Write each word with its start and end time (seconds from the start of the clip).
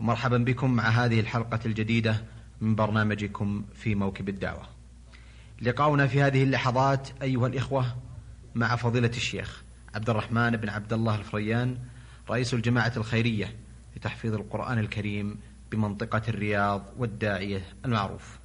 ومرحبا 0.00 0.38
بكم 0.38 0.70
مع 0.70 0.88
هذه 0.88 1.20
الحلقة 1.20 1.58
الجديدة 1.66 2.24
من 2.60 2.74
برنامجكم 2.74 3.64
في 3.74 3.94
موكب 3.94 4.28
الدعوة. 4.28 4.62
لقاؤنا 5.62 6.06
في 6.06 6.22
هذه 6.22 6.42
اللحظات 6.42 7.08
أيها 7.22 7.46
الإخوة 7.46 7.96
مع 8.54 8.76
فضيلة 8.76 9.08
الشيخ 9.08 9.62
عبد 9.94 10.10
الرحمن 10.10 10.50
بن 10.50 10.68
عبد 10.68 10.92
الله 10.92 11.14
الفريان 11.14 11.78
رئيس 12.30 12.54
الجماعة 12.54 12.92
الخيرية 12.96 13.56
لتحفيظ 13.96 14.34
القرآن 14.34 14.78
الكريم 14.78 15.38
بمنطقة 15.72 16.22
الرياض 16.28 16.84
والداعية 16.98 17.62
المعروف. 17.84 18.38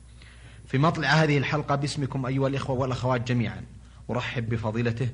في 0.67 0.78
مطلع 0.78 1.08
هذه 1.08 1.38
الحلقة 1.38 1.76
باسمكم 1.76 2.26
أيها 2.26 2.48
الإخوة 2.48 2.76
والأخوات 2.76 3.28
جميعا 3.28 3.64
أرحب 4.09 4.50
بفضيلته 4.50 5.09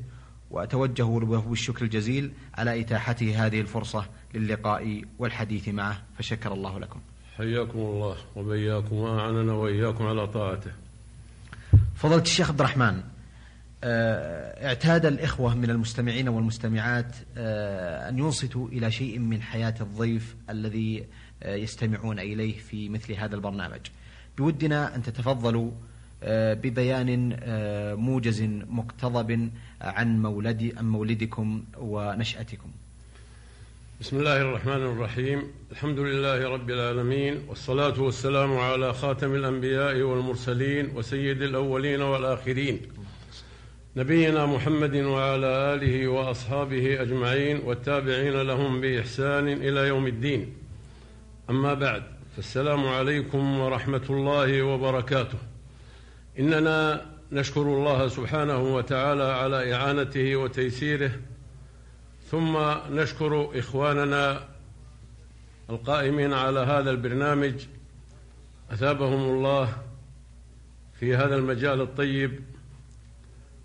وأتوجه 0.52 1.20
له 1.20 1.42
بالشكر 1.42 1.86
الجزيل 1.86 2.32
على 2.54 2.82
إتاحته 2.82 3.46
هذه 3.46 3.62
الفرصة 3.62 4.06
للقاء 4.34 5.02
والحديث 5.20 5.68
معه. 5.70 6.02
فشكر 6.18 6.54
الله 6.54 6.80
لكم. 6.80 7.00
حياكم 7.38 7.80
الله 7.80 8.18
وبياكم 8.36 8.96
وأعننا 8.96 9.54
وإياكم 9.54 10.08
على 10.08 10.28
طاعته. 10.28 10.72
فضلت 11.96 12.26
الشيخ 12.26 12.50
عبد 12.50 12.60
الرحمن 12.60 13.02
آه، 13.84 14.68
اعتاد 14.68 15.06
الإخوة 15.06 15.56
من 15.56 15.70
المستمعين 15.70 16.30
والمستمعات 16.30 17.16
آه، 17.38 18.10
أن 18.10 18.20
ينصتوا 18.20 18.68
إلى 18.68 18.92
شيء 18.92 19.20
من 19.20 19.42
حياة 19.42 19.76
الضيف 19.82 20.36
الذي 20.50 21.06
آه، 21.44 21.56
يستمعون 21.56 22.20
إليه 22.20 22.58
في 22.58 22.90
مثل 22.90 23.14
هذا 23.14 23.36
البرنامج. 23.36 23.80
بودنا 24.38 24.96
أن 24.96 25.04
تتفضلوا 25.04 25.72
ببيان 26.24 27.10
موجز 28.00 28.42
مقتضب 28.70 29.50
عن 29.82 30.22
مولد 30.22 30.74
عن 30.78 30.90
مولدكم 30.90 31.64
ونشأتكم. 31.78 32.70
بسم 34.02 34.18
الله 34.18 34.42
الرحمن 34.42 34.74
الرحيم. 34.74 35.44
الحمد 35.72 36.00
لله 36.00 36.50
رب 36.50 36.70
العالمين 36.70 37.40
والصلاة 37.48 38.02
والسلام 38.02 38.58
على 38.58 38.94
خاتم 38.94 39.36
الأنبياء 39.36 40.02
والمرسلين 40.02 40.92
وسيد 40.96 41.42
الأولين 41.42 42.02
والآخرين. 42.02 42.80
نبينا 43.98 44.46
محمد 44.46 44.96
وعلى 44.96 45.48
آله 45.48 46.08
وأصحابه 46.08 47.02
أجمعين 47.02 47.60
والتابعين 47.66 48.42
لهم 48.42 48.82
بإحسان 48.82 49.48
إلى 49.48 49.88
يوم 49.88 50.08
الدين. 50.08 50.54
أما 51.50 51.74
بعد 51.74 52.04
فالسلام 52.36 52.88
عليكم 52.88 53.60
ورحمة 53.60 54.06
الله 54.10 54.62
وبركاته. 54.62 55.38
إننا 56.40 57.06
نشكر 57.32 57.62
الله 57.62 58.08
سبحانه 58.08 58.76
وتعالى 58.76 59.24
على 59.24 59.74
إعانته 59.74 60.36
وتيسيره 60.36 61.12
ثم 62.32 62.58
نشكر 62.90 63.60
إخواننا 63.60 64.48
القائمين 65.70 66.34
على 66.34 66.60
هذا 66.60 66.92
البرنامج 66.92 67.54
أثابهم 68.72 69.30
الله 69.30 69.78
في 71.00 71.16
هذا 71.16 71.36
المجال 71.36 71.82
الطيب 71.82 72.40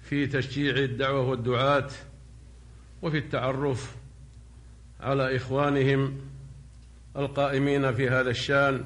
في 0.01 0.27
تشجيع 0.27 0.77
الدعوة 0.77 1.21
والدعاة 1.21 1.89
وفي 3.03 3.19
التعرف 3.19 3.97
على 5.01 5.37
إخوانهم 5.37 6.19
القائمين 7.17 7.95
في 7.95 8.09
هذا 8.09 8.31
الشأن. 8.31 8.85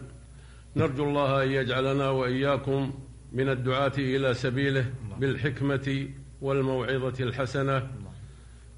نرجو 0.77 1.05
الله 1.05 1.43
أن 1.43 1.51
يجعلنا 1.51 2.11
وإياكم 2.11 2.93
من 3.33 3.49
الدعاة 3.49 3.93
إلى 3.99 4.35
سبيله 4.35 4.93
بالحكمة 5.19 6.09
والموعظة 6.41 7.25
الحسنة 7.25 7.91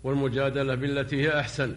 والمجادلة 0.05 0.75
بالتي 0.75 1.23
هي 1.23 1.41
أحسن. 1.41 1.77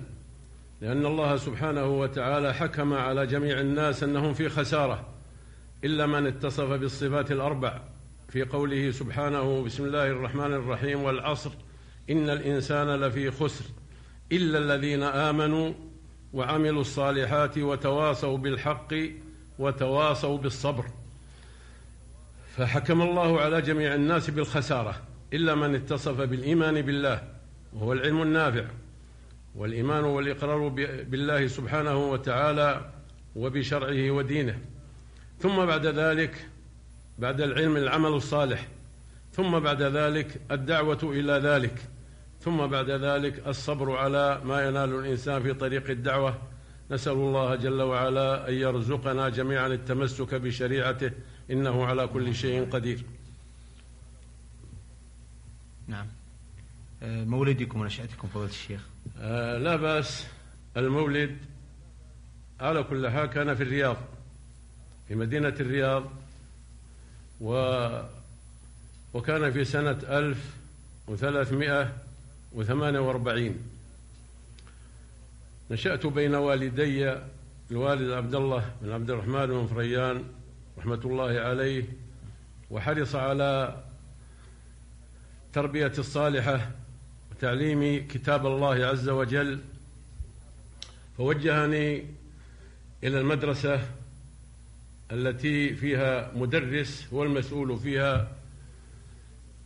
لأن 0.82 1.06
الله 1.06 1.38
سبحانه 1.38 1.86
وتعالى 1.86 2.54
حكم 2.54 2.94
على 2.94 3.28
جميع 3.28 3.60
الناس 3.60 4.04
أنهم 4.04 4.34
في 4.34 4.50
خسارة 4.50 5.06
إلا 5.84 6.06
من 6.06 6.28
اتصف 6.28 6.70
بالصفات 6.70 7.32
الأربع 7.32 7.82
في 8.30 8.44
قوله 8.44 8.92
سبحانه 8.92 9.64
بسم 9.64 9.86
الله 9.86 10.08
الرحمن 10.08 10.54
الرحيم 10.54 11.04
والعصر 11.04 11.52
إن 12.10 12.30
الإنسان 12.30 12.88
لفي 12.88 13.32
خسر 13.32 13.66
إلا 14.32 14.58
الذين 14.58 15.04
آمنوا 15.04 15.74
وعملوا 16.34 16.82
الصالحات 16.82 17.58
وتواصوا 17.58 18.38
بالحق 18.38 18.94
وتواصوا 19.60 20.38
بالصبر. 20.38 20.86
فحكم 22.58 23.02
الله 23.02 23.42
على 23.42 23.62
جميع 23.62 23.96
الناس 23.96 24.30
بالخسارة 24.30 25.02
إلا 25.34 25.56
من 25.56 25.76
اتصف 25.76 26.22
بالإيمان 26.22 26.82
بالله 26.82 27.24
وهو 27.74 27.94
العلم 27.94 28.22
النافع 28.22 28.66
والإيمان 29.56 30.04
والإقرار 30.04 30.68
بالله 31.10 31.48
سبحانه 31.48 32.12
وتعالى 32.12 32.92
وبشرعه 33.36 34.12
ودينه. 34.12 34.60
ثم 35.40 35.66
بعد 35.66 35.86
ذلك 35.86 36.48
بعد 37.20 37.42
العلم 37.42 37.78
العمل 37.78 38.10
الصالح 38.10 38.68
ثم 39.34 39.60
بعد 39.60 39.82
ذلك 39.82 40.42
الدعوة 40.52 41.00
إلى 41.04 41.34
ذلك 41.34 41.82
ثم 42.42 42.68
بعد 42.68 42.90
ذلك 42.90 43.48
الصبر 43.48 43.96
على 43.96 44.42
ما 44.46 44.68
ينال 44.68 44.96
الإنسان 44.96 45.44
في 45.44 45.54
طريق 45.54 45.90
الدعوة. 45.90 46.38
نسأل 46.92 47.14
الله 47.14 47.56
جل 47.56 47.82
وعلا 47.82 48.50
أن 48.50 48.54
يرزقنا 48.54 49.30
جميعا 49.30 49.68
التمسك 49.68 50.36
بشريعته 50.36 51.12
إنه 51.52 51.86
على 51.86 52.08
كل 52.08 52.36
شيء 52.36 52.70
قدير. 52.70 53.04
نعم. 55.88 56.08
آه، 57.04 57.24
مولدكم 57.24 57.82
ونشأتكم 57.82 58.28
فضيلة 58.28 58.50
الشيخ؟ 58.50 58.82
آه 59.20 59.58
لا 59.58 59.76
بأس. 59.76 60.26
المولد 60.78 61.38
على 62.60 62.84
كل 62.84 63.10
حال 63.10 63.26
كان 63.26 63.56
في 63.56 63.64
الرياض 63.64 63.98
في 65.08 65.16
مدينة 65.16 65.56
الرياض 65.60 66.04
و 67.42 67.52
وكان 69.14 69.52
في 69.52 69.66
سنة 69.66 70.00
ألف 70.04 70.56
وثلاثمائة 71.08 71.94
وثمانية 72.52 73.00
وأربعين. 73.00 73.58
نشأت 75.72 76.06
بين 76.06 76.36
والدي 76.36 77.16
الوالد 77.72 78.12
عبد 78.12 78.36
الله 78.36 78.72
بن 78.82 78.92
عبد 78.92 79.10
الرحمن 79.10 79.46
بن 79.46 79.68
فريان 79.68 80.24
رحمة 80.78 81.02
الله 81.06 81.40
عليه 81.40 81.84
وحرص 82.72 83.16
على 83.16 83.84
تربية 85.54 85.94
الصالحة 85.98 86.72
وتعليم 87.32 88.08
كتاب 88.08 88.46
الله 88.46 88.86
عز 88.86 89.10
وجل. 89.10 89.60
فوجهني 91.18 92.06
إلى 93.04 93.20
المدرسة 93.20 93.90
التي 95.12 95.76
فيها 95.76 96.32
مدرس 96.36 97.08
هو 97.14 97.24
المسؤول 97.24 97.80
فيها 97.80 98.32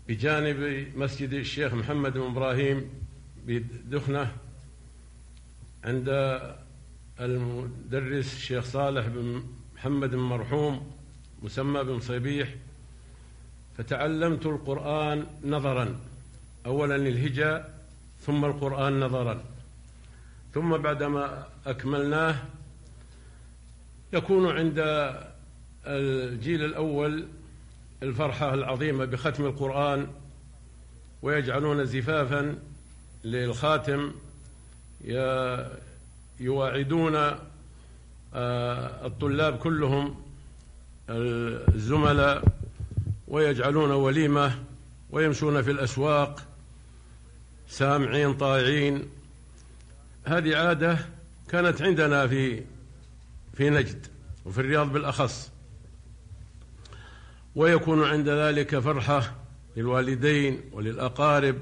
بجانب 0.07 0.87
مسجد 0.95 1.33
الشيخ 1.33 1.73
محمد 1.73 2.13
بن 2.13 2.21
إبراهيم 2.21 2.89
بدخنة 3.45 4.35
عند 5.83 6.09
المدرس 7.19 8.33
الشيخ 8.33 8.65
صالح 8.65 9.07
بن 9.07 9.43
محمد 9.75 10.09
بن 10.09 10.17
مرحوم. 10.17 10.98
مسمى 11.43 11.83
بن 11.83 11.99
صبيح 11.99 12.55
فتعلمت 13.77 14.45
القرآن 14.45 15.25
نظرا 15.43 15.99
أولا 16.65 16.95
الهجاء 16.95 17.79
ثم 18.25 18.45
القرآن 18.45 18.99
نظرا. 18.99 19.43
ثم 20.53 20.77
بعدما 20.77 21.47
أكملناه 21.65 22.35
يكون 24.13 24.57
عند 24.57 24.79
الجيل 25.87 26.65
الأول 26.65 27.27
الفرحة 28.03 28.53
العظيمة 28.53 29.05
بختم 29.05 29.45
القرآن 29.45 30.07
ويجعلون 31.21 31.85
زفافا 31.85 32.59
للخاتم 33.23 34.11
يواعدون 36.39 37.15
آه، 38.33 39.05
الطلاب 39.05 39.57
كلهم 39.57 40.15
الزملاء 41.09 42.43
ويجعلون 43.27 43.91
وليمة 43.91 44.59
ويمشون 45.11 45.61
في 45.61 45.71
الأسواق 45.71 46.43
سامعين 47.69 48.33
طائعين. 48.33 49.09
هذه 50.25 50.55
عادة 50.55 50.97
كانت 51.49 51.81
عندنا 51.81 52.27
في 52.27 52.63
في 53.53 53.69
نجد 53.69 54.07
وفي 54.45 54.61
الرياض 54.61 54.93
بالأخص. 54.93 55.49
ويكون 57.55 58.03
عند 58.03 58.29
ذلك 58.29 58.79
فرحة 58.79 59.35
للوالدين 59.77 60.61
وللأقارب 60.71 61.55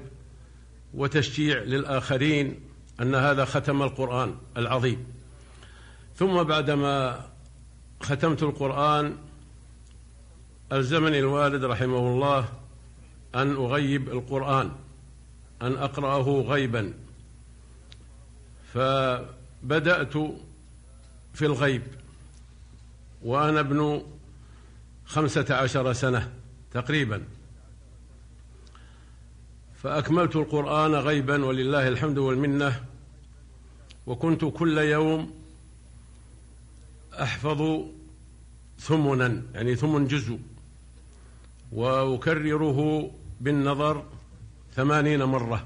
وتشجيع 0.94 1.58
للآخرين 1.58 2.60
أن 3.00 3.14
هذا 3.14 3.44
ختم 3.44 3.82
القرآن 3.82 4.34
العظيم. 4.56 5.06
ثم 6.16 6.42
بعدما 6.42 7.26
ختمت 8.00 8.42
القرآن 8.42 9.16
ألزمني 10.72 11.18
الوالد 11.18 11.64
رحمه 11.64 11.98
الله 11.98 12.48
أن 13.34 13.56
أغيب 13.56 14.08
القرآن 14.08 14.72
أن 15.62 15.72
أقرأه 15.72 16.40
غيبا. 16.40 16.94
فبدأت 18.74 20.12
في 21.34 21.42
الغيب 21.46 21.82
وأنا 23.22 23.60
ابن 23.60 24.02
خمسة 25.06 25.54
عشر 25.54 25.92
سنة 25.92 26.32
تقريبا. 26.72 27.24
فأكملت 29.82 30.36
القرآن 30.36 30.94
غيبا 30.94 31.44
ولله 31.44 31.88
الحمد 31.88 32.18
والمنة 32.18 32.84
وكنت 34.06 34.44
كل 34.44 34.78
يوم 34.78 35.34
أحفظ 37.22 37.80
ثمنا 38.78 39.42
يعني 39.54 39.76
ثمن 39.76 40.06
جزء. 40.06 40.38
وأكرره 41.72 43.10
بالنظر 43.40 44.04
ثمانين 44.74 45.22
مرة. 45.22 45.64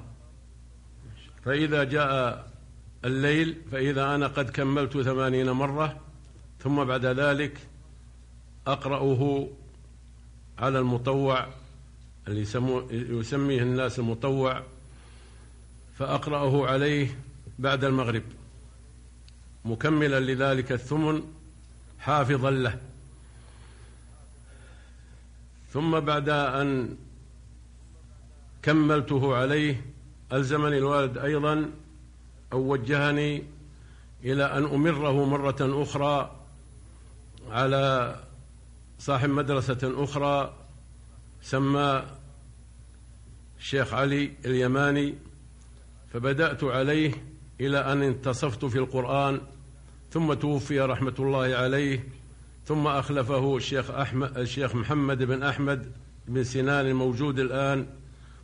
فإذا 1.44 1.84
جاء 1.84 2.48
الليل 3.04 3.56
فإذا 3.72 4.14
أنا 4.14 4.26
قد 4.26 4.50
كملت 4.50 4.98
ثمانين 4.98 5.50
مرة 5.50 6.00
ثم 6.60 6.84
بعد 6.84 7.06
ذلك 7.06 7.58
أقرأه 8.66 9.48
على 10.58 10.78
المطوع 10.78 11.46
اللي 12.28 12.46
يسميه 12.90 13.62
الناس 13.62 13.98
المطوع 13.98 14.62
فأقرأه 15.98 16.66
عليه 16.66 17.18
بعد 17.58 17.84
المغرب. 17.84 18.22
مكملا 19.64 20.20
لذلك 20.20 20.72
الثمن 20.72 21.22
حافظا 21.98 22.50
له. 22.50 22.78
ثم 25.72 26.00
بعد 26.00 26.28
أن 26.28 26.96
كملته 28.62 29.36
عليه 29.36 29.84
ألزمني 30.32 30.78
الوالد 30.78 31.18
أيضا 31.18 31.70
أو 32.52 32.58
وجهني 32.58 33.44
إلى 34.24 34.44
أن 34.44 34.64
أمره 34.64 35.24
مرة 35.24 35.82
أخرى 35.82 36.36
على 37.50 38.16
صاحب 38.98 39.28
مدرسة 39.28 40.04
أخرى 40.04 40.54
سمى 41.42 42.04
الشيخ 43.58 43.94
علي 43.94 44.32
اليماني 44.44 45.14
فبدأت 46.12 46.64
عليه 46.64 47.12
إلى 47.60 47.78
أن 47.92 48.02
انتصفت 48.02 48.64
في 48.64 48.78
القرآن 48.78 49.40
ثم 50.10 50.34
توفي 50.34 50.80
رحمة 50.80 51.14
الله 51.18 51.56
عليه 51.56 52.04
ثم 52.66 52.86
أخلفه 52.86 53.56
الشيخ 53.56 53.90
أحمد 53.90 54.38
الشيخ 54.38 54.74
محمد 54.74 55.22
بن 55.22 55.42
أحمد 55.42 55.92
بن 56.28 56.44
سنان 56.44 56.86
الموجود 56.86 57.38
الآن. 57.38 57.86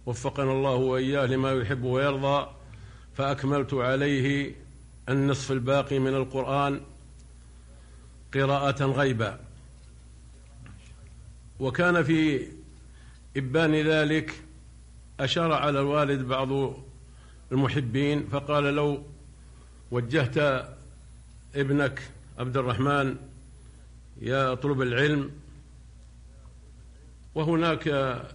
وفقنا 0.06 0.52
الله 0.52 0.74
وإياه 0.74 1.26
لما 1.26 1.52
يحب 1.52 1.84
ويرضى. 1.84 2.50
فأكملت 3.16 3.74
عليه 3.74 4.54
النصف 5.08 5.52
الباقي 5.52 5.98
من 5.98 6.14
القرآن 6.14 6.80
قراءة 8.34 8.84
غيبا. 8.84 9.40
وكان 11.60 12.02
في 12.02 12.46
إبان 13.36 13.74
ذلك 13.74 14.42
أشار 15.20 15.52
على 15.52 15.80
الوالد 15.80 16.22
بعض 16.28 16.74
المحبين 17.52 18.26
فقال 18.26 18.64
لو 18.64 19.02
وجهت 19.90 20.66
ابنك 21.54 22.02
عبد 22.38 22.56
الرحمن 22.56 23.16
يطلب 24.22 24.82
العلم 24.82 25.30
وهناك 27.34 27.88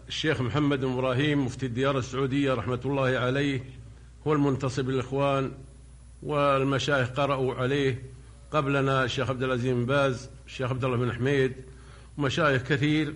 الشيخ 0.08 0.42
محمد 0.42 0.80
بن 0.80 0.94
إبراهيم 0.94 1.46
مفتي 1.46 1.66
الديار 1.66 1.98
السعودية 1.98 2.54
رحمة 2.54 2.80
الله 2.86 3.18
عليه 3.18 3.64
هو 4.28 4.34
المنتصب 4.34 4.90
للإخوان 4.90 5.52
والمشايخ 6.24 7.10
قرأوا 7.10 7.56
عليه. 7.56 8.02
قبلنا 8.52 9.04
الشيخ 9.04 9.30
عبد 9.30 9.44
العزيز 9.44 9.74
بن 9.74 9.86
باز 9.86 10.30
الشيخ 10.48 10.70
عبد 10.70 10.84
الله 10.84 10.98
بن 10.98 11.14
حميد 11.14 11.54
ومشايخ 12.18 12.62
كثير. 12.62 13.14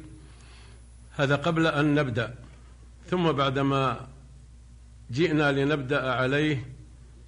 هذا 1.15 1.35
قبل 1.35 1.67
أن 1.67 1.95
نبدأ. 1.95 2.35
ثم 3.09 3.31
بعدما 3.31 4.07
جئنا 5.11 5.51
لنبدأ 5.51 6.11
عليه 6.11 6.65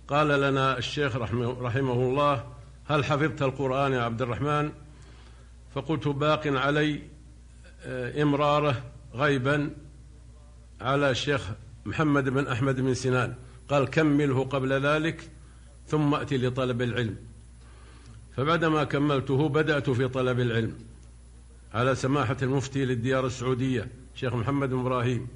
قال 0.07 0.27
لنا 0.27 0.77
الشيخ 0.77 1.15
رحمه, 1.15 1.61
رحمه 1.61 1.93
الله 1.93 2.43
هل 2.85 3.05
حفظت 3.05 3.41
القرآن 3.41 3.93
يا 3.93 4.01
عبد 4.01 4.21
الرحمن؟ 4.21 4.71
فقلت 5.73 6.07
باق 6.07 6.47
علي 6.47 7.01
آه، 7.83 8.23
إمرارة 8.23 8.83
غيبا 9.15 9.69
على 10.81 11.11
الشيخ 11.11 11.49
محمد 11.85 12.29
بن 12.29 12.47
أحمد 12.47 12.75
بن 12.75 12.93
سنان. 12.93 13.35
قال 13.69 13.89
كمله 13.89 14.43
قبل 14.43 14.73
ذلك 14.73 15.29
ثم 15.87 16.15
أتي 16.15 16.37
لطلب 16.37 16.81
العلم. 16.81 17.15
فبعدما 18.37 18.83
كملته 18.83 19.49
بدأت 19.49 19.89
في 19.89 20.07
طلب 20.07 20.39
العلم 20.39 20.73
على 21.73 21.95
سماحة 21.95 22.37
المفتي 22.41 22.85
للديار 22.85 23.25
السعودية 23.25 23.87
شيخ 24.15 24.33
محمد 24.33 24.73
إبراهيم 24.73 25.27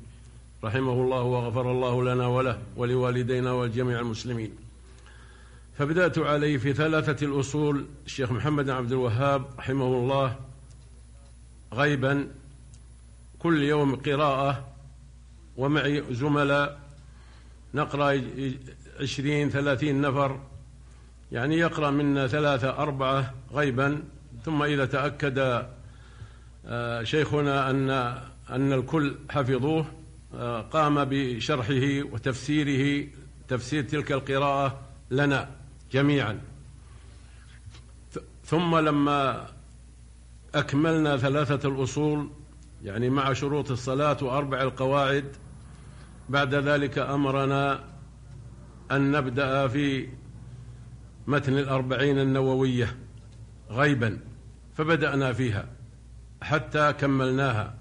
رحمه 0.64 0.94
الله 0.94 1.22
وغفر 1.22 1.72
الله 1.72 2.04
لنا 2.04 2.28
وله 2.28 2.62
ولوالدينا 2.76 3.52
ولجميع 3.52 4.00
المسلمين. 4.00 4.63
فبدأت 5.78 6.20
عليه 6.20 6.58
في 6.58 6.74
ثلاثة 6.74 7.26
الأصول 7.26 7.86
الشيخ 8.06 8.32
محمد 8.32 8.70
عبد 8.70 8.92
الوهاب 8.92 9.46
رحمه 9.60 9.86
الله 9.86 10.36
غيبا 11.74 12.28
كل 13.40 13.64
يوم 13.64 13.96
قراءة 13.96 14.68
ومعي 15.58 16.04
زملاء 16.12 16.80
نقرأ 17.74 18.22
عشرين 19.00 19.50
ثلاثين 19.50 20.02
نفر 20.02 20.40
يعني 21.32 21.58
يقرأ 21.58 21.92
منا 21.92 22.28
ثلاثة 22.28 22.70
أربعة 22.70 23.34
غيبا 23.54 24.04
ثم 24.46 24.64
إذا 24.64 24.86
تأكد 24.86 25.66
آه، 26.66 27.04
شيخنا 27.04 27.70
أن 27.70 27.90
أن 28.50 28.74
الكل 28.74 29.16
حفظوه 29.30 29.86
آه، 30.36 30.62
قام 30.62 31.06
بشرحه 31.06 32.14
وتفسيره 32.14 33.08
تفسير 33.48 33.84
تلك 33.84 34.12
القراءة 34.12 34.80
لنا. 35.12 35.63
جميعا. 35.94 36.42
ثم 38.46 38.78
لما 38.78 39.48
أكملنا 40.56 41.18
ثلاثة 41.18 41.70
الأصول 41.70 42.30
يعني 42.84 43.10
مع 43.10 43.34
شروط 43.34 43.72
الصلاة 43.72 44.18
وأربع 44.22 44.62
القواعد 44.62 45.26
بعد 46.30 46.56
ذلك 46.56 46.98
أمرنا 46.98 47.84
أن 48.92 49.12
نبدأ 49.12 49.68
في 49.68 50.10
متن 51.28 51.58
الأربعين 51.58 52.20
النووية 52.20 52.98
غيبا 53.70 54.20
فبدأنا 54.78 55.34
فيها 55.34 55.66
حتى 56.42 56.94
كملناها. 56.94 57.76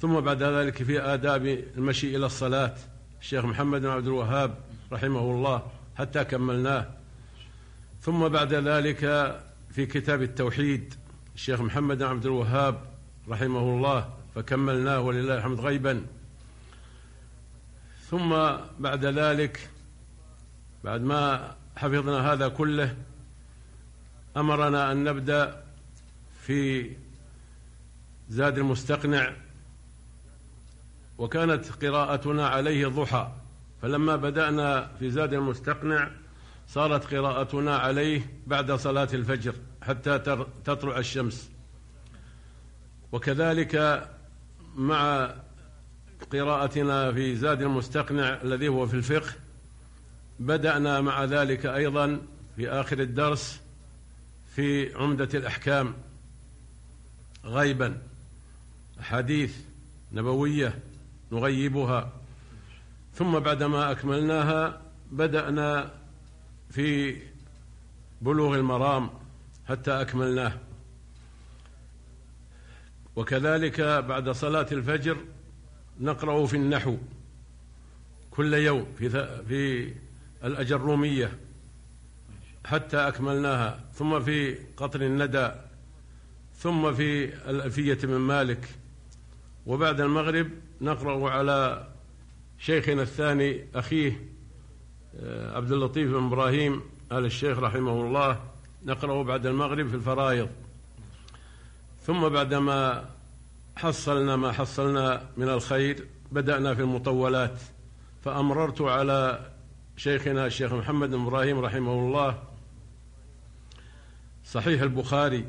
ثم 0.00 0.20
بعد 0.20 0.42
ذلك 0.42 0.82
في 0.82 1.00
آداب 1.00 1.46
المشي 1.76 2.16
إلى 2.16 2.26
الصلاة 2.26 2.74
الشيخ 3.20 3.44
محمد 3.44 3.80
بن 3.80 3.88
عبد 3.88 4.06
الوهاب 4.06 4.58
رحمه 4.92 5.20
الله 5.20 5.62
حتى 5.96 6.24
كملناه. 6.24 6.95
ثم 8.06 8.28
بعد 8.28 8.54
ذلك 8.54 9.00
في 9.70 9.86
كتاب 9.86 10.22
التوحيد 10.22 10.94
الشيخ 11.34 11.60
محمد 11.60 12.02
عبد 12.02 12.26
الوهاب 12.26 12.80
رحمه 13.28 13.60
الله 13.60 14.14
فكملناه 14.34 15.00
ولله 15.00 15.38
الحمد 15.38 15.60
غيبا. 15.60 16.06
ثم 18.10 18.28
بعد 18.78 19.04
ذلك 19.04 19.68
بعد 20.84 21.00
ما 21.00 21.54
حفظنا 21.76 22.32
هذا 22.32 22.48
كله 22.48 22.96
أمرنا 24.36 24.92
أن 24.92 25.04
نبدأ 25.04 25.62
في 26.42 26.90
زاد 28.30 28.58
المستقنع 28.58 29.32
وكانت 31.18 31.84
قراءتنا 31.84 32.48
عليه 32.48 32.86
ضحى 32.86 33.32
فلما 33.82 34.16
بدأنا 34.16 34.90
في 34.98 35.10
زاد 35.10 35.34
المستقنع 35.34 36.10
صارت 36.68 37.14
قراءتنا 37.14 37.76
عليه 37.76 38.30
بعد 38.46 38.72
صلاة 38.72 39.08
الفجر 39.14 39.54
حتى 39.82 40.18
تطلع 40.64 40.98
الشمس. 40.98 41.50
وكذلك 43.12 44.04
مع 44.76 45.34
قراءتنا 46.32 47.12
في 47.12 47.36
زاد 47.36 47.62
المستقنع 47.62 48.42
الذي 48.42 48.68
هو 48.68 48.86
في 48.86 48.94
الفقه 48.94 49.32
بدأنا 50.40 51.00
مع 51.00 51.24
ذلك 51.24 51.66
أيضا 51.66 52.20
في 52.56 52.68
آخر 52.68 53.00
الدرس 53.00 53.60
في 54.54 54.94
عمدة 54.94 55.28
الأحكام. 55.34 55.94
غيبا. 57.44 57.98
أحاديث 59.00 59.56
نبوية 60.12 60.78
نغيبها. 61.32 62.12
ثم 63.14 63.38
بعدما 63.38 63.90
أكملناها 63.90 64.80
بدأنا 65.12 65.90
في 66.70 67.16
بلوغ 68.20 68.54
المرام 68.54 69.10
حتى 69.68 69.90
أكملناه. 70.00 70.52
وكذلك 73.16 73.80
بعد 73.80 74.30
صلاة 74.30 74.66
الفجر 74.72 75.16
نقرأ 76.00 76.46
في 76.46 76.56
النحو 76.56 76.96
كل 78.30 78.54
يوم 78.54 78.86
في 78.98 79.10
في 79.48 79.92
الأجرومية 80.44 81.38
حتى 82.64 82.96
أكملناها 82.96 83.80
ثم 83.94 84.20
في 84.20 84.54
قطر 84.76 85.02
الندى 85.02 85.50
ثم 86.58 86.94
في 86.94 87.24
الألفية 87.50 87.98
من 88.04 88.16
مالك. 88.16 88.68
وبعد 89.66 90.00
المغرب 90.00 90.50
نقرأ 90.80 91.30
على 91.30 91.88
شيخنا 92.58 93.02
الثاني 93.02 93.66
أخيه 93.74 94.35
عبد 95.24 95.72
اللطيف 95.72 96.10
بن 96.10 96.26
إبراهيم 96.26 96.82
آل 97.12 97.24
الشيخ 97.24 97.58
رحمه 97.58 97.92
الله 97.92 98.40
نقرأ 98.84 99.22
بعد 99.22 99.46
المغرب 99.46 99.88
في 99.88 99.94
الفرائض. 99.94 100.48
ثم 102.02 102.28
بعدما 102.28 103.04
حصلنا 103.76 104.36
ما 104.36 104.52
حصلنا 104.52 105.22
من 105.36 105.48
الخير 105.48 106.06
بدأنا 106.32 106.74
في 106.74 106.82
المطولات. 106.82 107.60
فأمررت 108.24 108.80
على 108.80 109.50
شيخنا 109.96 110.46
الشيخ 110.46 110.72
محمد 110.72 111.10
بن 111.10 111.20
إبراهيم 111.20 111.58
رحمه 111.58 111.92
الله 111.92 112.42
صحيح 114.44 114.82
البخاري 114.82 115.44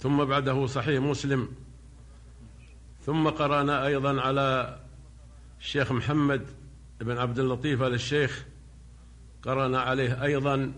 ثم 0.00 0.24
بعده 0.24 0.66
صحيح 0.66 1.02
مسلم. 1.02 1.48
ثم 3.06 3.28
قرأنا 3.28 3.86
أيضا 3.86 4.20
على 4.20 4.78
الشيخ 5.60 5.92
محمد 5.92 6.46
بن 7.00 7.18
عبد 7.18 7.38
اللطيف 7.38 7.82
آل 7.82 7.94
الشيخ 7.94 8.44
قرأنا 9.46 9.80
عليه 9.80 10.22
أيضا 10.22 10.72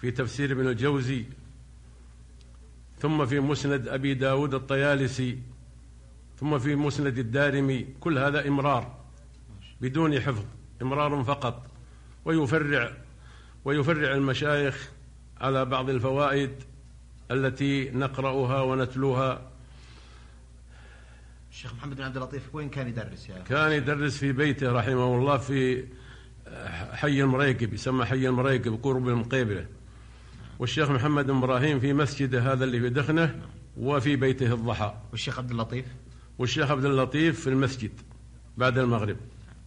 في 0.00 0.10
تفسير 0.10 0.52
ابن 0.52 0.68
الجوزي 0.68 1.24
ثم 2.98 3.26
في 3.26 3.40
مسند 3.40 3.88
أبي 3.88 4.14
داود 4.14 4.54
الطيالسي 4.54 5.38
ثم 6.40 6.58
في 6.58 6.74
مسند 6.74 7.18
الدارمي 7.18 7.86
كل 8.00 8.18
هذا 8.18 8.48
إمرار 8.48 8.96
بدون 9.80 10.20
حفظ 10.20 10.44
إمرار 10.82 11.24
فقط 11.24 11.66
ويفرع 12.24 12.92
ويفرع 13.64 14.14
المشايخ 14.14 14.90
على 15.40 15.64
بعض 15.64 15.90
الفوائد 15.90 16.50
التي 17.30 17.90
نقرأها 17.90 18.62
ونتلوها. 18.62 19.50
الشيخ 21.50 21.74
محمد 21.74 21.96
بن 21.96 22.02
عبد 22.02 22.16
اللطيف 22.16 22.54
وين 22.54 22.68
كان 22.68 22.88
يدرس 22.88 23.28
يا 23.28 23.38
كان 23.38 23.72
يدرس 23.72 24.16
في 24.16 24.32
بيته 24.32 24.72
رحمه 24.72 25.14
الله 25.14 25.36
في 25.36 25.84
حي 26.92 27.22
المريقب 27.22 27.74
يسمى 27.74 28.04
حي 28.04 28.28
المريقب 28.28 28.78
قرب 28.82 29.08
المقيبله 29.08 29.66
والشيخ 30.58 30.90
محمد 30.90 31.30
إبراهيم 31.30 31.80
في 31.80 31.92
مسجده 31.92 32.52
هذا 32.52 32.64
اللي 32.64 32.80
في 32.80 32.88
دخنه 32.88 33.40
وفي 33.76 34.16
بيته 34.16 34.54
الضحى. 34.54 34.94
والشيخ 35.10 35.38
عبد 35.38 35.50
اللطيف؟ 35.50 35.84
والشيخ 36.38 36.70
عبد 36.70 36.84
اللطيف 36.84 37.40
في 37.40 37.46
المسجد 37.46 37.90
بعد 38.56 38.78
المغرب. 38.78 39.16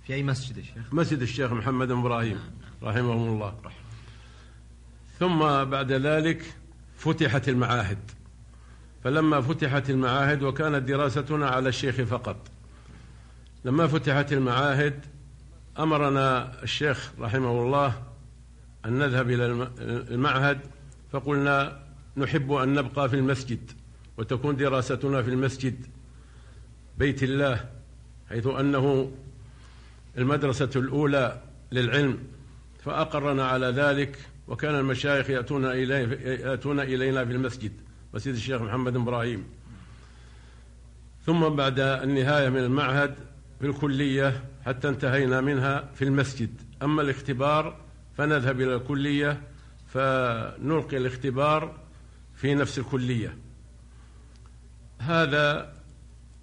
في 0.03 0.13
أي 0.13 0.23
مسجد 0.23 0.57
يا 0.57 0.63
شيخ؟ 0.63 0.93
مسجد 0.93 1.21
الشيخ 1.21 1.51
محمد 1.51 1.87
بن 1.87 1.99
إبراهيم 1.99 2.39
رحمهم 2.83 3.27
الله. 3.27 3.55
ثم 5.19 5.39
بعد 5.63 5.91
ذلك 5.91 6.53
فتحت 6.97 7.49
المعاهد. 7.49 7.97
فلما 9.03 9.41
فتحت 9.41 9.89
المعاهد 9.89 10.43
وكانت 10.43 10.87
دراستنا 10.87 11.49
على 11.49 11.69
الشيخ 11.69 11.95
فقط. 11.95 12.47
لما 13.65 13.87
فتحت 13.87 14.33
المعاهد 14.33 15.05
أمرنا 15.79 16.51
الشيخ 16.63 17.11
رحمه 17.19 17.51
الله 17.51 18.03
أن 18.85 18.99
نذهب 18.99 19.29
إلى 19.29 19.69
المعهد 20.11 20.59
فقلنا 21.11 21.79
نحب 22.17 22.51
أن 22.51 22.73
نبقى 22.73 23.09
في 23.09 23.15
المسجد 23.15 23.71
وتكون 24.17 24.55
دراستنا 24.55 25.21
في 25.21 25.29
المسجد 25.29 25.85
بيت 26.97 27.23
الله 27.23 27.65
حيث 28.29 28.47
أنه 28.47 29.11
المدرسة 30.17 30.69
الأولى 30.75 31.41
للعلم 31.71 32.17
فأقرنا 32.85 33.47
على 33.47 33.65
ذلك 33.65 34.19
وكان 34.47 34.75
المشايخ 34.75 35.29
يأتون 35.29 35.65
إليه 35.65 36.07
يأتون 36.45 36.79
إلينا 36.79 37.25
في 37.25 37.31
المسجد 37.31 37.71
مسجد 38.13 38.33
الشيخ 38.33 38.61
محمد 38.61 38.95
إبراهيم. 38.95 39.43
ثم 41.25 41.49
بعد 41.49 41.79
النهاية 41.79 42.49
من 42.49 42.57
المعهد 42.57 43.15
في 43.59 43.65
الكلية 43.67 44.43
حتى 44.69 44.89
انتهينا 44.89 45.41
منها 45.41 45.89
في 45.95 46.01
المسجد. 46.01 46.49
أما 46.83 47.01
الاختبار 47.01 47.75
فنذهب 48.17 48.61
إلى 48.61 48.75
الكلية 48.75 49.41
فنلقي 49.87 50.97
الاختبار 50.97 51.75
في 52.35 52.55
نفس 52.55 52.79
الكلية. 52.79 53.37
هذا 54.99 55.73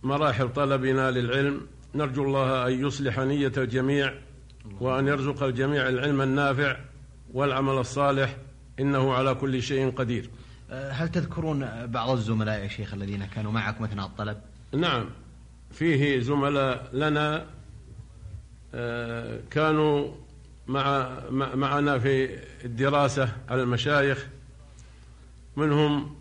مراحل 0.02 0.52
طلبنا 0.52 1.10
للعلم. 1.10 1.66
نرجو 1.94 2.24
الله 2.24 2.66
أن 2.66 2.86
يصلح 2.86 3.18
نية 3.18 3.52
الجميع 3.56 4.14
وأن 4.80 5.08
يرزق 5.08 5.42
الجميع 5.42 5.88
العلم 5.88 6.20
النافع 6.20 6.76
والعمل 7.32 7.78
الصالح. 7.78 8.36
إنه 8.80 9.14
على 9.14 9.34
كل 9.34 9.62
شيء 9.62 9.90
قدير. 9.90 10.30
هل 10.70 11.08
تذكرون 11.08 11.86
بعض 11.86 12.10
الزملاء 12.10 12.62
يا 12.62 12.68
شيخ 12.68 12.94
الذين 12.94 13.26
كانوا 13.26 13.52
معكم 13.52 13.84
اثناء 13.84 14.06
الطلب؟ 14.06 14.36
نعم 14.72 15.10
فيه 15.72 16.20
زملاء 16.20 16.90
لنا 16.92 17.55
كانوا 19.50 20.14
مع 20.68 21.20
معنا 21.30 21.98
في 21.98 22.38
الدراسة 22.64 23.28
على 23.48 23.62
المشايخ. 23.62 24.26
منهم 25.56 26.16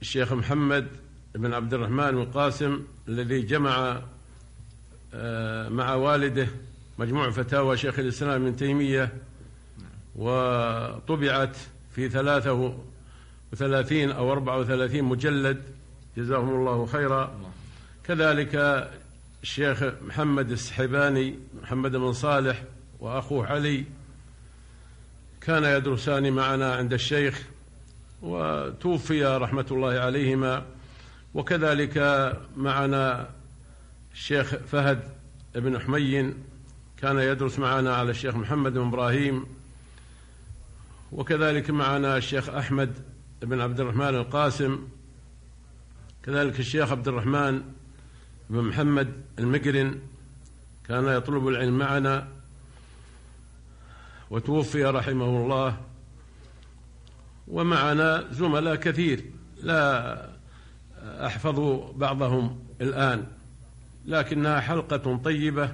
الشيخ 0.00 0.32
محمد 0.32 0.86
بن 1.34 1.54
عبد 1.54 1.74
الرحمن 1.74 2.10
بن 2.10 2.24
قاسم 2.24 2.82
الذي 3.08 3.42
جمع 3.42 4.02
أه، 5.14 5.68
مع 5.68 5.94
والده 5.94 6.48
مجموع 6.98 7.30
فتاوى 7.30 7.76
شيخ 7.76 7.98
الإسلام 7.98 8.46
ابن 8.46 8.56
تيمية 8.56 9.12
وطبعت 10.16 11.56
في 11.94 12.08
ثلاثة 12.08 12.76
وثلاثين 13.52 14.10
أو 14.10 14.32
أربعة 14.32 14.58
وثلاثين 14.58 15.04
مجلد. 15.04 15.62
جزاهم 16.16 16.48
الله 16.48 16.86
خيرا. 16.86 17.34
كذلك 18.04 18.54
الشيخ 19.46 19.82
محمد 20.02 20.50
السحباني 20.50 21.38
محمد 21.62 21.90
بن 21.90 22.12
صالح 22.12 22.62
وأخوه 23.00 23.46
علي 23.46 23.84
كان 25.40 25.64
يدرسان 25.64 26.32
معنا 26.32 26.74
عند 26.74 26.92
الشيخ 26.92 27.42
وتوفي 28.22 29.24
رحمة 29.24 29.66
الله 29.70 29.88
عليهما. 29.88 30.66
وكذلك 31.34 31.98
معنا 32.56 33.30
الشيخ 34.12 34.54
فهد 34.54 35.00
بن 35.54 35.78
حمين 35.80 36.34
كان 36.96 37.18
يدرس 37.18 37.58
معنا 37.58 37.96
على 37.96 38.10
الشيخ 38.10 38.34
محمد 38.34 38.72
بن 38.72 38.88
إبراهيم. 38.88 39.46
وكذلك 41.12 41.70
معنا 41.70 42.16
الشيخ 42.16 42.48
أحمد 42.48 42.92
بن 43.42 43.60
عبد 43.60 43.80
الرحمن 43.80 44.14
القاسم. 44.14 44.88
كذلك 46.22 46.60
الشيخ 46.60 46.90
عبد 46.90 47.08
الرحمن 47.08 47.75
بن 48.50 48.60
محمد 48.60 49.12
المقرن 49.38 49.98
كان 50.88 51.08
يطلب 51.08 51.48
العلم 51.48 51.78
معنا 51.78 52.28
وتوفي 54.30 54.84
رحمه 54.84 55.24
الله. 55.24 55.76
ومعنا 57.48 58.24
زملاء 58.30 58.74
كثير 58.74 59.24
لا 59.62 60.30
أحفظ 61.02 61.60
بعضهم 61.96 62.58
الآن 62.80 63.26
لكنها 64.06 64.60
حلقة 64.60 65.16
طيبة 65.16 65.72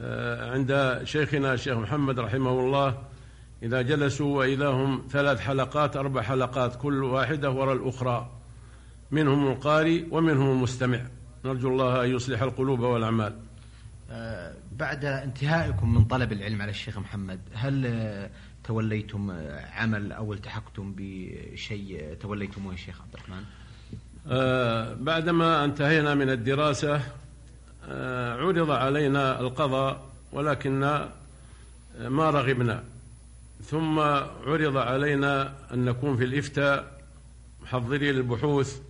آه، 0.00 0.52
عند 0.52 1.00
شيخنا 1.04 1.54
الشيخ 1.54 1.76
محمد 1.76 2.20
رحمه 2.20 2.60
الله. 2.60 3.02
إذا 3.62 3.82
جلسوا 3.82 4.38
وإذا 4.38 4.68
هم 4.68 5.06
ثلاث 5.10 5.40
حلقات 5.40 5.96
أربع 5.96 6.22
حلقات 6.22 6.76
كل 6.76 7.04
واحدة 7.04 7.50
وراء 7.50 7.74
الأخرى 7.74 8.30
منهم 9.10 9.46
القارئ 9.52 10.04
ومنهم 10.10 10.50
المستمع. 10.50 11.00
نرجو 11.46 11.68
الله 11.68 12.04
أن 12.04 12.10
يصلح 12.10 12.42
القلوب 12.42 12.80
والأعمال. 12.80 13.36
آه، 14.10 14.54
بعد 14.72 15.04
انتهائكم 15.04 15.94
من 15.94 16.04
طلب 16.04 16.32
العلم 16.32 16.62
على 16.62 16.70
الشيخ 16.70 16.98
محمد 16.98 17.40
هل 17.54 17.86
آه، 17.86 18.30
توليتم 18.64 19.30
آه، 19.30 19.66
عمل 19.70 20.12
أو 20.12 20.32
التحقتم 20.32 20.94
بشيء 20.96 22.16
توليتموه 22.20 22.72
يا 22.72 22.78
شيخ 22.78 23.00
عبد 23.00 23.14
الرحمن؟ 23.14 23.44
بعدما 25.04 25.64
انتهينا 25.64 26.14
من 26.14 26.30
الدراسة 26.30 27.00
عرض 28.38 28.70
علينا 28.70 29.40
القضاء 29.40 30.06
ولكن 30.32 30.80
ما 31.98 32.30
رغبنا. 32.30 32.84
ثم 33.64 33.98
عرض 33.98 34.76
علينا 34.76 35.54
أن 35.74 35.84
نكون 35.84 36.16
في 36.16 36.24
الإفتاء 36.24 37.00
محضري 37.62 38.12
للبحوث 38.12 38.80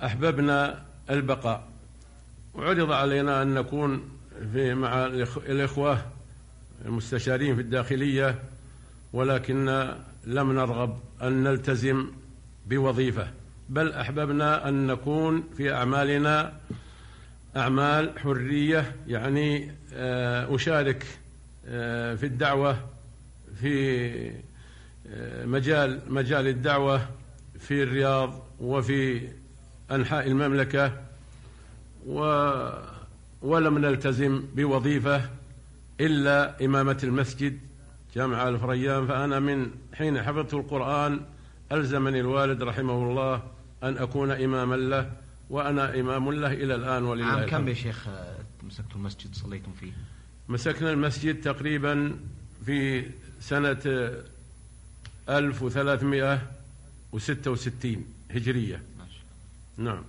وأحببنا 0.00 0.82
البقاء. 1.10 1.68
وعرض 2.54 2.92
علينا 2.92 3.42
أن 3.42 3.54
نكون 3.54 4.08
في 4.52 4.74
مع 4.74 5.06
الإخوة 5.46 6.04
المستشارين 6.84 7.54
في 7.54 7.60
الداخلية 7.60 8.38
ولكن 9.12 9.88
لم 10.24 10.52
نرغب 10.52 10.98
أن 11.22 11.42
نلتزم 11.42 12.06
بوظيفة. 12.66 13.28
بل 13.68 13.92
أحببنا 13.92 14.68
أن 14.68 14.86
نكون 14.86 15.44
في 15.56 15.72
أعمالنا 15.72 16.52
أعمال 17.56 18.18
حرية 18.18 18.96
يعني 19.06 19.72
آه، 19.94 20.54
أشارك 20.54 21.06
آه، 21.66 22.14
في 22.14 22.26
الدعوة 22.26 22.76
في 23.60 24.32
آه، 25.06 25.44
مجال 25.44 26.00
مجال 26.08 26.46
الدعوة 26.48 27.08
في 27.58 27.82
الرياض 27.82 28.46
وفي 28.60 29.28
أنحاء 29.90 30.26
المملكة 30.26 30.92
و 32.06 32.20
ولم 33.42 33.78
نلتزم 33.78 34.42
بوظيفة 34.56 35.30
إلا 36.00 36.64
إمامة 36.64 36.98
المسجد 37.04 37.58
جامع 38.14 38.48
الفريان 38.48 39.06
فأنا 39.06 39.40
من 39.40 39.70
حين 39.94 40.22
حفظت 40.22 40.54
القرآن 40.54 41.20
ألزمني 41.72 42.20
الوالد 42.20 42.62
رحمه 42.62 43.02
الله 43.10 43.42
أن 43.82 43.98
أكون 43.98 44.30
إماما 44.30 44.74
له 44.74 45.12
وأنا 45.50 46.00
إمام 46.00 46.32
له 46.32 46.52
إلى 46.52 46.74
الآن 46.74 47.02
ولله 47.04 47.26
عام 47.26 47.48
كم. 47.48 47.68
يا 47.68 47.74
شيخ 47.74 48.06
مسكتوا 48.62 48.96
المسجد 48.96 49.34
صليتم 49.34 49.72
فيه 49.80 49.92
مسكنا 50.48 50.92
المسجد 50.92 51.40
تقريبا 51.40 52.16
في 52.66 53.04
سنة 53.40 54.10
1366 55.28 58.04
هجرية 58.30 58.82
نعم. 59.80 60.04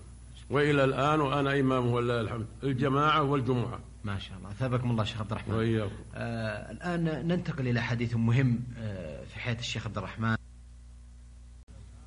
وإلى 0.49 0.83
الآن 0.83 1.21
وأنا 1.21 1.59
إمام 1.59 1.87
ولله 1.87 2.21
الحمد. 2.21 2.47
الجماعة 2.63 3.23
والجمعة. 3.23 3.79
ما 4.03 4.19
شاء 4.19 4.37
الله. 4.37 4.53
ثابكم 4.53 4.91
الله 4.91 5.03
شيخ 5.03 5.21
عبد 5.21 5.31
الرحمن. 5.31 5.55
وإياكم. 5.55 5.95
آه 6.15 6.71
الآن 6.71 7.27
ننتقل 7.27 7.67
إلى 7.67 7.81
حديث 7.81 8.15
مهم 8.15 8.59
آه 8.77 9.23
في 9.23 9.39
حياة 9.39 9.59
الشيخ 9.59 9.87
عبد 9.87 9.97
الرحمن. 9.97 10.35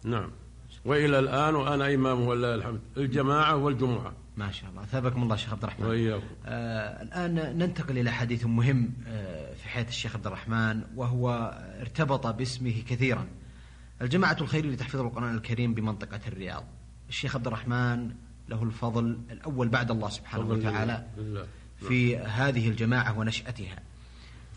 نعم. 0.04 0.30
وإلى 0.84 1.18
الآن 1.18 1.54
وأنا 1.54 1.94
إمام 1.94 2.20
ولله 2.20 2.54
الحمد. 2.54 2.80
الجماعة 2.96 3.56
والجمعة. 3.56 4.12
ما 4.36 4.50
شاء 4.50 4.70
الله. 4.70 4.84
ثابكم 4.84 5.22
الله 5.22 5.36
شيخ 5.36 5.52
عبد 5.52 5.62
الرحمن. 5.62 5.86
وإياكم. 5.86 6.26
آه 6.46 7.02
الآن 7.02 7.58
ننتقل 7.58 7.98
إلى 7.98 8.10
حديث 8.10 8.46
مهم 8.46 8.90
آه 9.06 9.54
في 9.54 9.68
حياة 9.68 9.88
الشيخ 9.88 10.16
عبد 10.16 10.26
الرحمن 10.26 10.82
وهو 10.96 11.30
ارتبط 11.80 12.26
باسمه 12.26 12.82
كثيرا. 12.88 13.26
الجماعة 14.02 14.36
الخيرية 14.40 14.70
لتحفيظ 14.70 15.00
القرآن 15.00 15.34
الكريم 15.34 15.74
بمنطقة 15.74 16.20
الرياض. 16.28 16.64
الشيخ 17.14 17.36
عبد 17.36 17.46
الرحمن 17.46 18.10
له 18.48 18.62
الفضل 18.62 19.18
الأول 19.30 19.68
بعد 19.68 19.90
الله 19.90 20.08
سبحانه 20.08 20.48
وتعالى. 20.48 21.06
في 21.88 22.16
هذه 22.16 22.68
الجماعة 22.68 23.18
ونشأتها. 23.18 23.78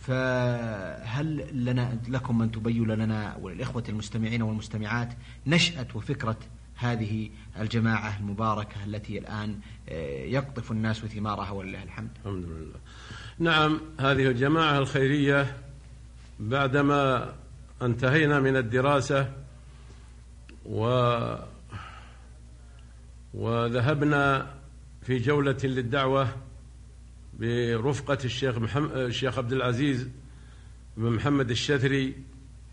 فهل 0.02 1.46
لنا 1.66 1.98
لكم 2.08 2.42
أن 2.42 2.52
تبين 2.52 2.88
لنا 2.88 3.38
وللإخوة 3.42 3.84
المستمعين 3.90 4.42
والمستمعات 4.42 5.14
نشأة 5.48 5.88
وفكرة 5.96 6.38
هذه 6.76 7.30
الجماعة 7.60 8.18
المباركة 8.18 8.84
التي 8.86 9.18
الآن 9.18 9.60
آه، 9.90 10.26
يقطف 10.26 10.72
الناس 10.72 11.00
ثمارها 11.00 11.52
ولله 11.52 11.84
الحمد؟ 11.84 12.10
الحمد 12.26 12.46
لله. 12.46 12.80
نعم 13.40 13.82
هذه 14.00 14.28
الجماعة 14.28 14.78
الخيرية 14.78 15.58
بعدما 16.40 17.34
انتهينا 17.82 18.40
من 18.40 18.58
الدراسة 18.58 19.32
و 20.66 20.88
وذهبنا 23.34 24.54
في 25.02 25.18
جولة 25.18 25.58
للدعوة 25.64 26.36
برفقة 27.40 28.18
الشيخ 28.26 28.58
محمد 28.58 28.92
الشيخ 28.92 29.38
عبد 29.38 29.54
العزيز 29.54 30.10
بن 30.98 31.10
محمد 31.10 31.50
الشثري 31.50 32.16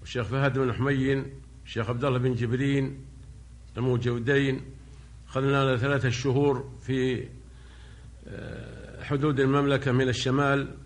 والشيخ 0.00 0.26
فهد 0.26 0.58
بن 0.58 0.72
حمين 0.72 1.26
الشيخ 1.64 1.88
عبد 1.88 2.04
الله 2.04 2.18
بن 2.18 2.34
جبرين 2.34 3.04
الموجودين 3.76 4.60
أخذنا 5.28 5.64
لنا 5.64 5.76
ثلاثة 5.76 6.10
شهور 6.10 6.70
في 6.80 7.28
آه، 8.28 9.04
حدود 9.04 9.40
المملكة 9.40 9.92
من 9.92 10.08
الشمال. 10.08 10.76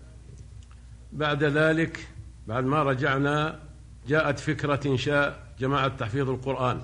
بعد 1.13 1.43
ذلك 1.43 2.07
بعد 2.47 2.63
ما 2.63 2.83
رجعنا 2.83 3.59
جاءت 4.07 4.39
فكرة 4.39 4.79
إنشاء 4.85 5.53
جماعة 5.59 5.87
تحفيظ 5.87 6.29
القرآن. 6.29 6.81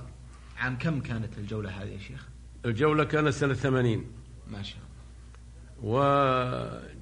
عام 0.58 0.78
كم 0.78 1.02
كانت 1.02 1.38
الجولة 1.38 1.70
هذه 1.70 1.90
يا 1.90 2.00
شيخ؟ 2.00 2.28
الجولة 2.66 3.04
كانت 3.04 3.30
سنة 3.30 3.54
ثمانين. 3.54 4.06
ما 4.52 4.64
شاء 4.64 4.78
الله. 5.84 6.02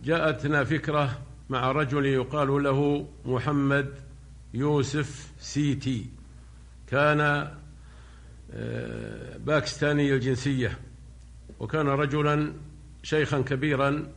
وجاءتنا 0.02 0.63
فكرة 0.63 1.21
مع 1.49 1.71
رجل 1.71 2.06
يقال 2.06 2.63
له 2.63 3.08
محمد 3.26 3.93
يوسف 4.54 5.32
سيتي. 5.39 6.06
كان 6.88 7.19
آه، 8.54 9.38
باكستاني 9.38 10.13
الجنسية. 10.13 10.80
وكان 11.60 11.88
رجلا 11.88 12.54
شيخا 13.04 13.41
كبيرا. 13.41 14.08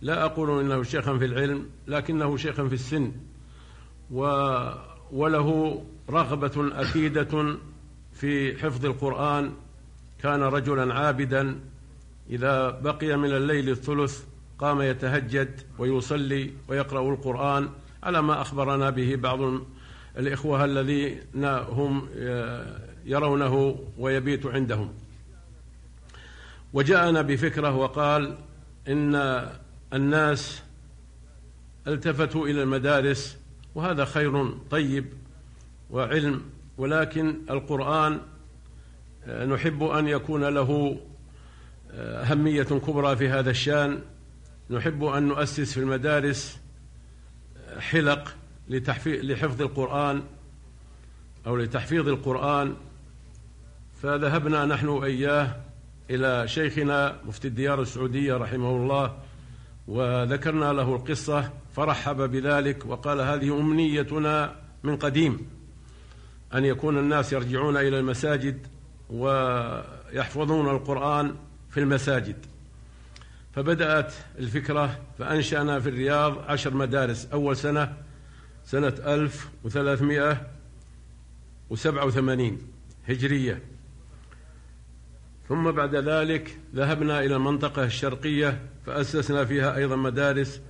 لا 0.00 0.24
أقول 0.24 0.64
إنه 0.64 0.82
شيخا 0.82 1.18
في 1.18 1.24
العلم 1.24 1.66
لكنه 1.86 2.36
شيخا 2.36 2.68
في 2.68 2.74
السن. 2.74 3.12
و 4.10 4.24
وله 5.12 5.84
رغبة 6.10 6.80
أكيدة 6.80 7.56
في 8.12 8.58
حفظ 8.58 8.86
القرآن. 8.86 9.52
كان 10.22 10.42
رجلا 10.42 10.94
عابدا 10.94 11.60
إذا 12.30 12.70
بقي 12.70 13.16
من 13.16 13.32
الليل 13.32 13.68
الثلث 13.68 14.24
قام 14.58 14.80
يتهجد 14.80 15.60
ويصلي 15.78 16.50
ويقرأ 16.68 17.10
القرآن 17.10 17.68
على 18.02 18.22
ما 18.22 18.40
أخبرنا 18.40 18.90
به 18.90 19.16
بعض 19.16 19.40
الإخوة 20.18 20.64
الذين 20.64 21.44
هم 21.44 22.08
يرونه 23.04 23.78
ويبيت 23.98 24.46
عندهم. 24.46 24.92
وجاءنا 26.72 27.22
بفكرة 27.22 27.76
وقال 27.76 28.38
إن 28.88 29.46
الناس 29.92 30.62
التفتوا 31.86 32.46
إلى 32.46 32.62
المدارس 32.62 33.38
وهذا 33.74 34.04
خير 34.04 34.54
طيب 34.70 35.04
وعلم 35.90 36.42
ولكن 36.78 37.36
القرآن 37.50 38.20
نحب 39.26 39.82
أن 39.82 40.08
يكون 40.08 40.44
له 40.44 41.00
أهمية 41.90 42.62
كبرى 42.62 43.16
في 43.16 43.28
هذا 43.28 43.50
الشأن. 43.50 43.98
نحب 44.70 45.04
أن 45.04 45.22
نؤسس 45.22 45.72
في 45.72 45.80
المدارس 45.80 46.60
حلق 47.78 48.34
لحفظ 49.06 49.62
القرآن 49.62 50.22
أو 51.46 51.56
لتحفيظ 51.56 52.08
القرآن. 52.08 52.76
فذهبنا 54.02 54.64
نحن 54.64 54.88
وإياه 54.88 55.56
إلى 56.10 56.48
شيخنا 56.48 57.16
مفتي 57.24 57.48
الديار 57.48 57.82
السعودية 57.82 58.36
رحمه 58.36 58.76
الله 58.76 59.16
وذكرنا 59.88 60.72
له 60.72 60.94
القصة 60.94 61.50
فرحب 61.76 62.16
بذلك 62.16 62.86
وقال 62.86 63.20
هذه 63.20 63.60
أمنيتنا 63.60 64.56
من 64.82 64.96
قديم 64.96 65.46
أن 66.54 66.64
يكون 66.64 66.98
الناس 66.98 67.32
يرجعون 67.32 67.76
إلى 67.76 67.98
المساجد 67.98 68.66
ويحفظون 69.12 70.68
القرآن 70.68 71.34
في 71.70 71.80
المساجد. 71.80 72.36
فبدأت 73.54 74.12
الفكرة 74.38 75.00
فأنشأنا 75.18 75.80
في 75.80 75.88
الرياض 75.88 76.38
عشر 76.38 76.74
مدارس. 76.74 77.28
أول 77.32 77.56
سنة 77.56 77.96
سنة 78.64 78.94
ألف 79.06 79.48
وثلاثمائة 79.64 80.46
وسبعة 81.70 82.04
وثمانين 82.04 82.58
هجرية. 83.08 83.62
ثم 85.48 85.70
بعد 85.70 85.94
ذلك 85.94 86.58
ذهبنا 86.74 87.20
إلى 87.20 87.36
المنطقة 87.36 87.84
الشرقية 87.84 88.60
فأسسنا 88.86 89.44
فيها 89.44 89.76
أيضا 89.76 89.96
مدارس 89.96 90.60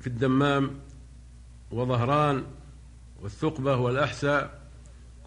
في 0.00 0.06
الدمام 0.06 0.70
وظهران 1.70 2.44
والثقبة 3.20 3.76
والأحساء. 3.76 4.59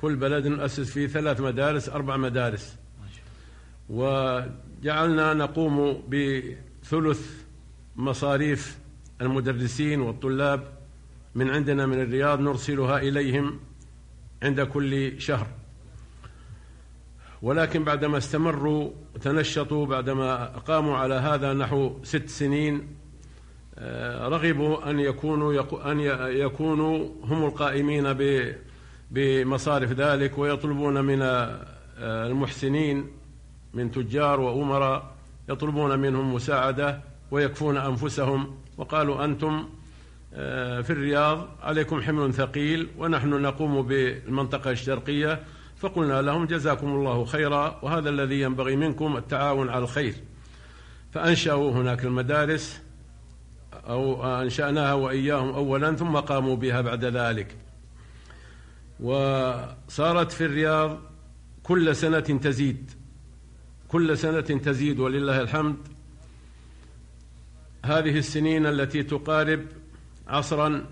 كل 0.04 0.16
بلد 0.16 0.48
نؤسس 0.48 0.92
فيه 0.92 1.08
ثلاث 1.08 1.42
مدارس 1.42 1.90
أربع 1.90 2.18
مدارس. 2.18 2.76
وجعلنا 3.90 5.34
نقوم 5.34 6.04
بثلث 6.10 7.44
مصاريف 7.96 8.78
المدرسين 9.22 10.02
والطلاب 10.02 10.68
من 11.36 11.50
عندنا 11.50 11.86
من 11.86 12.02
الرياض 12.02 12.40
نرسلها 12.40 12.98
إليهم 12.98 13.60
عند 14.44 14.62
كل 14.62 15.22
شهر. 15.22 15.48
ولكن 17.42 17.84
بعدما 17.84 18.18
استمروا 18.18 18.92
وتنشطوا 19.16 19.86
بعدما 19.86 20.46
قاموا 20.46 20.98
على 20.98 21.16
هذا 21.16 21.54
نحو 21.54 22.04
ست 22.04 22.30
سنين 22.30 22.88
رغبوا 24.20 24.90
أن 24.90 25.00
يكونوا 25.00 25.92
أن 25.92 26.00
يكونوا 26.30 27.10
هم 27.24 27.46
القائمين 27.46 28.14
بمصارف 29.14 29.92
ذلك 29.92 30.38
ويطلبون 30.38 31.06
من 31.06 31.22
المحسنين 32.00 33.08
من 33.74 33.92
تجار 33.92 34.40
وأمراء 34.40 35.14
يطلبون 35.50 36.00
منهم 36.00 36.34
مساعدة 36.34 37.02
ويكفون 37.32 37.78
أنفسهم. 37.78 38.56
وقالوا 38.78 39.26
أنتم 39.26 39.70
آه، 40.36 40.82
في 40.82 40.90
الرياض 40.90 41.48
عليكم 41.62 42.02
حمل 42.02 42.34
ثقيل 42.34 42.88
ونحن 42.98 43.30
نقوم 43.30 43.82
بالمنطقة 43.82 44.72
الشرقية. 44.72 45.44
فقلنا 45.78 46.22
لهم 46.22 46.46
جزاكم 46.46 46.88
الله 46.88 47.26
خيرا 47.26 47.80
وهذا 47.82 48.10
الذي 48.10 48.42
ينبغي 48.42 48.76
منكم 48.76 49.18
التعاون 49.18 49.70
على 49.70 49.84
الخير. 49.84 50.14
فأنشأوا 51.12 51.72
هناك 51.72 52.06
المدارس 52.06 52.82
أو 53.74 54.26
أنشأناها 54.42 54.94
وإياهم 54.94 55.50
أولا 55.50 55.96
ثم 55.96 56.16
قاموا 56.16 56.56
بها 56.56 56.82
بعد 56.82 57.06
ذلك. 57.06 57.63
وصارت 59.00 60.32
في 60.32 60.46
الرياض 60.46 61.00
كل 61.64 61.96
سنة 61.96 62.20
تزيد 62.20 62.92
كل 63.88 64.18
سنة 64.18 64.42
تزيد 64.42 65.00
ولله 65.00 65.42
الحمد. 65.42 65.78
هذه 67.86 68.18
السنين 68.18 68.66
التي 68.66 69.04
تقارب 69.04 69.66
عصرا 70.28 70.86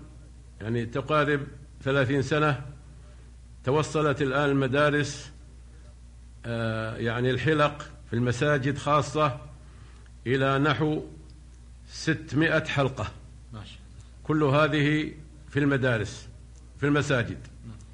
يعني 0.60 0.86
تقارب 0.86 1.40
ثلاثين 1.82 2.22
سنة 2.22 2.66
توصلت 3.64 4.22
الآن 4.22 4.50
المدارس 4.50 5.32
آه، 6.46 6.96
يعني 6.96 7.30
الحلق 7.30 7.82
في 8.10 8.12
المساجد 8.16 8.78
خاصة 8.78 9.40
إلى 10.26 10.58
نحو 10.58 11.02
ستمائة 11.88 12.64
حلقة. 12.64 13.12
كل 14.24 14.42
هذه 14.42 15.12
في 15.50 15.58
المدارس 15.58 16.28
في 16.78 16.86
المساجد. 16.86 17.38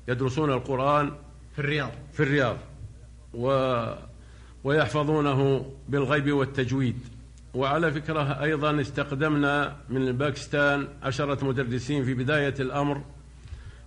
يدرسون 0.09 0.53
القرآن 0.53 1.13
في 1.53 1.59
الرياض. 1.59 1.91
في 2.13 2.23
الرياض. 2.23 2.57
و 3.35 3.85
ويحفظونه 4.65 5.71
بالغيب 5.89 6.33
والتجويد. 6.33 6.99
وعلى 7.55 7.91
فكرة 7.93 8.43
أيضا 8.43 8.81
استقدمنا 8.81 9.77
من 9.89 10.13
باكستان 10.13 10.89
عشرة 11.03 11.45
مدرسين 11.45 12.05
في 12.05 12.15
بداية 12.15 12.55
الأمر 12.61 13.03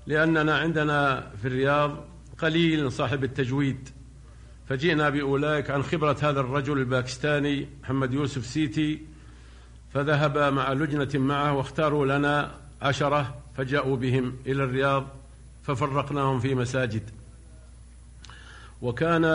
لأننا 0.08 0.58
عندنا 0.58 1.32
في 1.42 1.48
الرياض 1.48 2.06
قليل 2.38 2.92
صاحب 2.92 3.24
التجويد. 3.24 3.90
فجئنا 4.70 5.10
بأولئك 5.10 5.70
عن 5.72 5.84
خبرة 5.84 6.18
هذا 6.22 6.40
الرجل 6.40 6.78
الباكستاني 6.78 7.68
محمد 7.84 8.14
يوسف 8.14 8.46
سيتي 8.46 9.02
فذهب 9.94 10.54
مع 10.54 10.74
لجنة 10.74 11.10
معه 11.16 11.54
واختاروا 11.54 12.06
لنا 12.06 12.52
عشرة 12.82 13.36
فجاءوا 13.58 13.98
بهم 13.98 14.36
إلى 14.48 14.64
الرياض. 14.64 15.21
ففرقناهم 15.64 16.40
في 16.40 16.56
مساجد. 16.56 17.04
وكان 18.82 19.26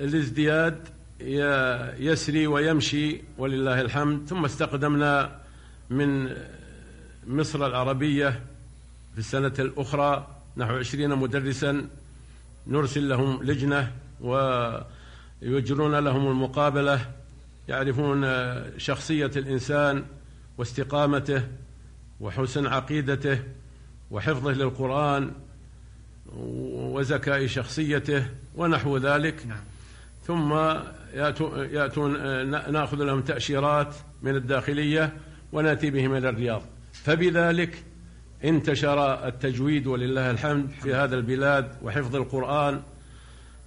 الازدياد 0.00 0.88
يسري 1.98 2.46
ويمشي 2.46 3.20
ولله 3.38 3.80
الحمد 3.80 4.28
ثم 4.28 4.44
استقدمنا 4.44 5.40
من 5.90 6.36
مصر 7.26 7.66
العربية 7.66 8.28
في 9.12 9.18
السنة 9.18 9.52
الأخرى 9.58 10.26
نحو 10.56 10.76
عشرين 10.76 11.10
مدرسا 11.10 11.88
نرسل 12.66 13.08
لهم 13.08 13.42
لجنة 13.42 13.92
ويجرون 14.20 15.94
لهم 15.94 16.30
المقابلة 16.30 17.10
يعرفون 17.68 18.26
شخصية 18.78 19.30
الإنسان 19.36 20.04
واستقامته 20.58 21.48
وحسن 22.20 22.66
عقيدته. 22.66 23.38
وحفظه 24.12 24.52
للقرآن 24.52 25.30
وزكاء 26.36 27.46
شخصيته 27.46 28.26
ونحو 28.56 28.96
ذلك. 28.96 29.46
نعم. 29.46 29.60
ثم 30.26 30.52
يأتون 31.72 32.12
نأخذ 32.72 32.96
لهم 32.96 33.20
تأشيرات 33.20 33.94
من 34.22 34.36
الداخلية 34.36 35.12
ونأتي 35.52 35.90
بهم 35.90 36.14
إلى 36.14 36.28
الرياض. 36.28 36.62
فبذلك 36.92 37.84
انتشر 38.44 39.28
التجويد 39.28 39.86
ولله 39.86 40.30
الحمد 40.30 40.70
في 40.82 40.94
هذا 40.94 41.16
البلاد 41.16 41.72
وحفظ 41.82 42.16
القرآن. 42.16 42.82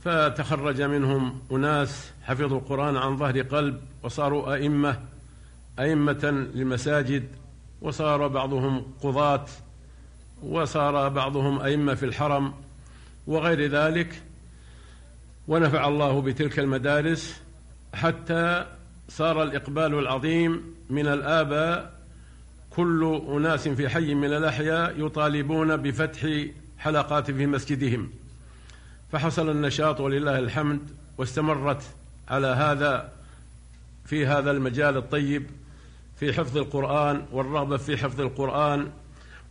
فتخرج 0.04 0.82
منهم 0.82 1.42
أناس 1.52 2.12
حفظوا 2.24 2.58
القرآن 2.60 2.98
عن 2.98 3.18
ظهر 3.18 3.42
قلب 3.42 3.82
وصاروا 4.04 4.54
أئمة 4.54 5.00
أئمة 5.80 6.50
للمساجد 6.54 7.28
وصار 7.82 8.28
بعضهم 8.28 8.86
قضاة 9.02 9.46
وصار 10.44 11.10
بعضهم 11.10 11.60
أئمة 11.62 11.94
في 11.94 12.06
الحرم 12.06 12.54
وغير 13.28 13.68
ذلك 13.72 14.22
ونفع 15.48 15.88
الله 15.88 16.22
بتلك 16.22 16.60
المدارس 16.60 17.42
حتى 17.94 18.66
صار 19.10 19.44
الإقبال 19.44 19.94
العظيم 20.00 20.76
من 20.90 21.08
الآباء. 21.08 21.96
كل 22.70 23.22
أناس 23.30 23.68
في 23.68 23.90
حي 23.90 24.14
من 24.14 24.34
الأحياء 24.34 25.06
يطالبون 25.06 25.78
بفتح 25.78 26.46
حلقات 26.78 27.32
في 27.32 27.46
مسجدهم. 27.46 28.10
فحصل 29.12 29.50
النشاط 29.50 30.00
ولله 30.00 30.40
الحمد 30.40 30.80
واستمرت 31.18 31.82
على 32.28 32.48
هذا 32.48 33.12
في 34.06 34.26
هذا 34.26 34.52
المجال 34.52 34.98
الطيب 34.98 35.46
في 36.20 36.34
حفظ 36.34 36.58
القرآن 36.58 37.26
والرغبة 37.32 37.78
في 37.78 37.98
حفظ 37.98 38.22
القرآن. 38.22 38.92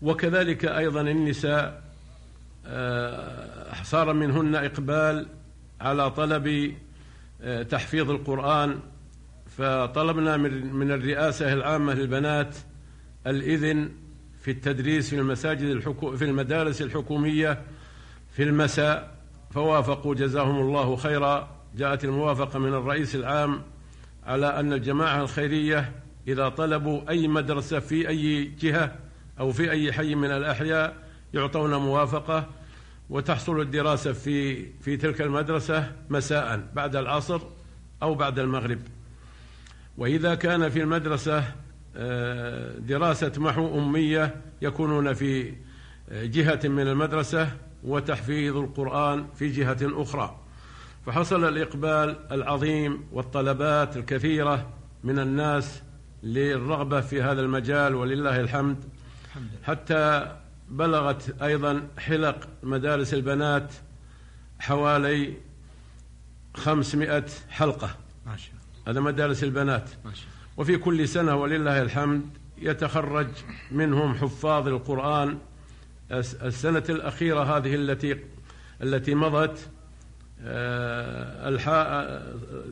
وكذلك 0.05 0.65
أيضا 0.65 1.01
النساء 1.01 1.83
آه، 2.67 3.83
صار 3.83 4.13
منهن 4.13 4.55
إقبال 4.55 5.27
على 5.81 6.11
طلب 6.11 6.75
آه، 7.43 7.63
تحفيظ 7.63 8.11
القرآن. 8.11 8.81
فطلبنا 9.47 10.37
من 10.37 10.91
الرئاسة 10.91 11.53
العامة 11.53 11.95
للبنات 11.95 12.57
الإذن 13.27 13.91
في 14.41 14.51
التدريس 14.51 15.11
في 15.11 15.17
المساجد 15.17 15.63
الحكو 15.63 16.17
في 16.17 16.25
المدارس 16.25 16.83
الحكومية 16.83 17.63
في 18.33 18.43
المساء 18.43 19.15
فوافقوا 19.51 20.15
جزاهم 20.15 20.61
الله 20.61 20.97
خيرا. 20.97 21.49
جاءت 21.77 22.05
الموافقة 22.05 22.59
من 22.59 22.75
الرئيس 22.75 23.15
العام 23.15 23.63
على 24.27 24.47
أن 24.47 24.73
الجماعة 24.73 25.21
الخيرية 25.21 25.93
إذا 26.29 26.49
طلبوا 26.49 27.11
أي 27.11 27.29
مدرسة 27.29 27.79
في 27.79 28.09
أي 28.09 28.45
جهة 28.45 29.04
أو 29.41 29.53
في 29.53 29.71
أي 29.71 29.93
حي 29.93 30.15
من 30.15 30.31
الأحياء 30.31 30.97
يعطون 31.35 31.75
موافقة 31.75 32.47
وتحصل 33.11 33.61
الدراسة 33.61 34.13
في 34.13 34.67
في 34.81 34.97
تلك 34.97 35.21
المدرسة 35.21 35.93
مساء 36.11 36.69
بعد 36.75 36.97
العصر 36.97 37.41
أو 38.03 38.15
بعد 38.15 38.39
المغرب. 38.39 38.79
وإذا 39.99 40.35
كان 40.35 40.69
في 40.69 40.83
المدرسة 40.83 41.45
آه، 41.97 42.79
دراسة 42.79 43.33
محو 43.37 43.79
أمية 43.79 44.35
يكونون 44.63 45.13
في 45.13 45.53
آه، 46.11 46.25
جهة 46.25 46.61
من 46.65 46.89
المدرسة 46.89 47.49
وتحفيظ 47.85 48.57
القرآن 48.57 49.27
في 49.35 49.49
جهة 49.49 49.79
أخرى. 49.83 50.41
فحصل 51.07 51.45
الإقبال 51.45 52.17
العظيم 52.33 53.05
والطلبات 53.13 53.97
الكثيرة 53.97 54.71
من 55.05 55.19
الناس 55.19 55.83
للرغبة 56.23 57.01
في 57.01 57.23
هذا 57.23 57.41
المجال 57.41 57.95
ولله 57.95 58.41
الحمد. 58.41 58.85
حتى 59.65 60.37
بلغت 60.69 61.43
أيضا 61.43 61.89
حلق 61.99 62.49
مدارس 62.63 63.15
البنات 63.15 63.73
حوالي 64.59 65.35
خمسمائة 66.55 67.27
حلقة. 67.51 67.97
ما 68.27 68.37
شاء 68.37 68.55
هذا 68.89 69.01
مدارس 69.01 69.45
البنات. 69.45 69.91
ما 70.05 70.15
شاء 70.15 70.29
وفي 70.57 70.77
كل 70.77 71.09
سنة 71.09 71.37
ولله 71.37 71.83
الحمد 71.83 72.23
يتخرج 72.59 73.29
منهم 73.71 74.15
حفاظ 74.15 74.69
القرآن. 74.69 75.39
السنة 76.11 76.85
الأخيرة 76.89 77.57
هذه 77.57 77.75
التي 77.75 78.21
التي 78.83 79.15
مضت 79.15 79.69
آه، 80.41 82.23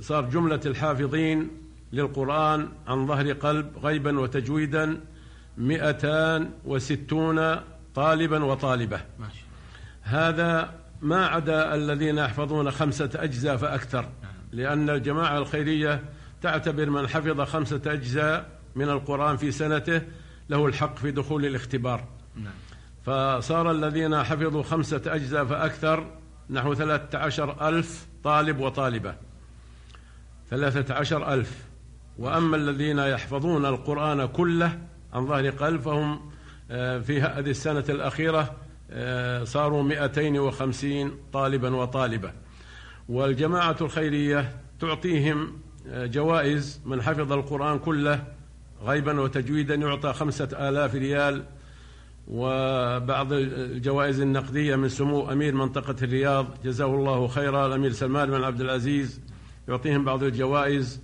صار 0.00 0.30
جملة 0.30 0.60
الحافظين 0.66 1.50
للقرآن 1.92 2.68
عن 2.86 3.06
ظهر 3.06 3.32
قلب 3.32 3.78
غيبا 3.78 4.20
وتجويدا. 4.20 5.00
مئتان 5.56 6.50
وستون 6.64 7.56
طالبا 7.94 8.44
وطالبة. 8.44 9.00
هذا 10.02 10.74
ما 11.02 11.26
عدا 11.26 11.74
الذين 11.74 12.18
يحفظون 12.18 12.70
خمسة 12.70 13.10
أجزاء 13.14 13.56
فأكثر 13.56 14.00
نعم. 14.00 14.32
لأن 14.52 14.90
الجماعة 14.90 15.38
الخيرية 15.38 16.04
تعتبر 16.42 16.90
من 16.90 17.08
حفظ 17.08 17.40
خمسة 17.40 17.80
أجزاء 17.86 18.48
من 18.74 18.88
القرآن 18.88 19.36
في 19.36 19.52
سنته 19.52 20.02
له 20.50 20.66
الحق 20.66 20.96
في 20.96 21.10
دخول 21.10 21.46
الاختبار 21.46 22.04
نعم. 22.36 22.52
فصار 23.06 23.70
الذين 23.70 24.22
حفظوا 24.22 24.62
خمسة 24.62 25.02
أجزاء 25.06 25.44
فأكثر 25.44 26.06
نحو 26.50 26.74
ثلاثة 26.74 27.18
عشر 27.18 27.68
ألف 27.68 28.06
طالب 28.24 28.60
وطالبة 28.60 29.14
ثلاثة 30.50 30.94
عشر 30.94 31.34
ألف 31.34 31.64
وأما 32.18 32.56
الذين 32.56 32.98
يحفظون 32.98 33.66
القرآن 33.66 34.26
كله 34.26 34.78
عن 35.12 35.26
ظهر 35.26 35.50
قلب 35.50 35.80
فهم 35.80 36.20
آه، 36.70 36.98
في 36.98 37.20
هذه 37.20 37.50
السنة 37.50 37.84
الأخيرة 37.88 38.56
آه، 38.90 39.44
صاروا 39.44 39.82
250 39.82 41.12
طالبا 41.32 41.76
وطالبة. 41.76 42.32
والجماعة 43.08 43.76
الخيرية 43.80 44.56
تعطيهم 44.80 45.52
آه، 45.88 46.06
جوائز 46.06 46.80
من 46.84 47.02
حفظ 47.02 47.32
القرآن 47.32 47.78
كله 47.78 48.24
غيبا 48.84 49.20
وتجويدا 49.20 49.74
يعطى 49.74 50.12
خمسة 50.12 50.48
آلاف 50.68 50.94
ريال. 50.94 51.44
وبعض 52.28 53.32
الجوائز 53.32 54.20
النقدية 54.20 54.76
من 54.76 54.88
سمو 54.88 55.32
أمير 55.32 55.54
منطقة 55.54 55.96
الرياض 56.02 56.46
جزاه 56.64 56.94
الله 56.94 57.28
خيرا 57.28 57.66
الأمير 57.66 57.92
سلمان 57.92 58.30
بن 58.30 58.44
عبد 58.44 58.60
العزيز 58.60 59.20
يعطيهم 59.68 60.04
بعض 60.04 60.22
الجوائز 60.22 61.00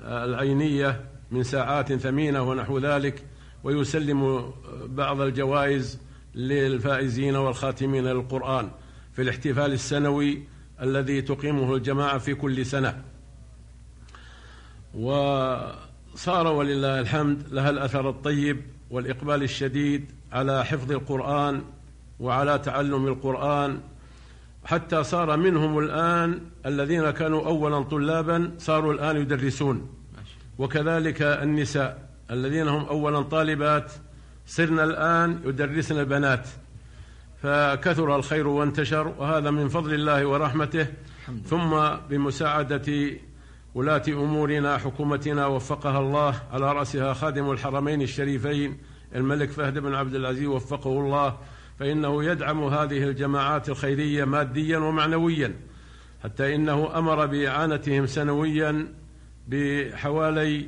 العينية 0.00 1.00
من 1.30 1.42
ساعات 1.42 1.92
ثمينة 1.92 2.42
ونحو 2.42 2.78
ذلك. 2.78 3.24
ويسلم 3.66 4.52
بعض 4.86 5.20
الجوائز 5.20 5.98
للفائزين 6.34 7.36
والخاتمين 7.36 8.04
للقرآن 8.04 8.70
في 9.12 9.22
الاحتفال 9.22 9.72
السنوي 9.72 10.42
الذي 10.82 11.22
تقيمه 11.22 11.74
الجماعة 11.74 12.18
في 12.18 12.34
كل 12.34 12.66
سنة. 12.66 13.02
وصار 14.94 16.46
ولله 16.46 17.00
الحمد 17.00 17.42
لها 17.50 17.70
الأثر 17.70 18.10
الطيب 18.10 18.60
والإقبال 18.90 19.42
الشديد 19.42 20.10
على 20.32 20.64
حفظ 20.64 20.92
القرآن 20.92 21.62
وعلى 22.20 22.58
تعلم 22.58 23.06
القرآن. 23.06 23.80
حتى 24.64 25.04
صار 25.04 25.36
منهم 25.36 25.78
الآن 25.78 26.40
الذين 26.66 27.10
كانوا 27.10 27.46
أولا 27.46 27.82
طلابا 27.82 28.52
صاروا 28.58 28.92
الآن 28.92 29.16
يدرسون. 29.16 29.88
وكذلك 30.58 31.22
النساء. 31.22 32.05
الذين 32.30 32.68
هم 32.68 32.84
أولا 32.84 33.22
طالبات 33.22 33.92
صرنا 34.46 34.84
الآن 34.84 35.40
يدرسن 35.44 36.00
البنات. 36.00 36.48
فكثر 37.42 38.16
الخير 38.16 38.46
وانتشر 38.48 39.14
وهذا 39.18 39.50
من 39.50 39.68
فضل 39.68 39.94
الله 39.94 40.26
ورحمته. 40.26 40.86
ثم 41.44 41.88
بمساعدة 42.10 43.10
ولاة 43.74 44.02
أمورنا 44.08 44.78
حكومتنا 44.78 45.46
وفقها 45.46 46.00
الله 46.00 46.42
على 46.52 46.72
رأسها 46.72 47.14
خادم 47.14 47.50
الحرمين 47.50 48.02
الشريفين 48.02 48.78
الملك 49.14 49.50
فهد 49.50 49.78
بن 49.78 49.94
عبد 49.94 50.14
العزيز 50.14 50.46
وفقه 50.46 50.90
الله. 50.90 51.38
فإنه 51.78 52.24
يدعم 52.24 52.64
هذه 52.64 53.04
الجماعات 53.04 53.68
الخيرية 53.68 54.24
ماديا 54.24 54.78
ومعنويا 54.78 55.54
حتى 56.24 56.54
إنه 56.54 56.98
أمر 56.98 57.26
بإعانتهم 57.26 58.06
سنويا 58.06 58.88
بحوالي 59.48 60.66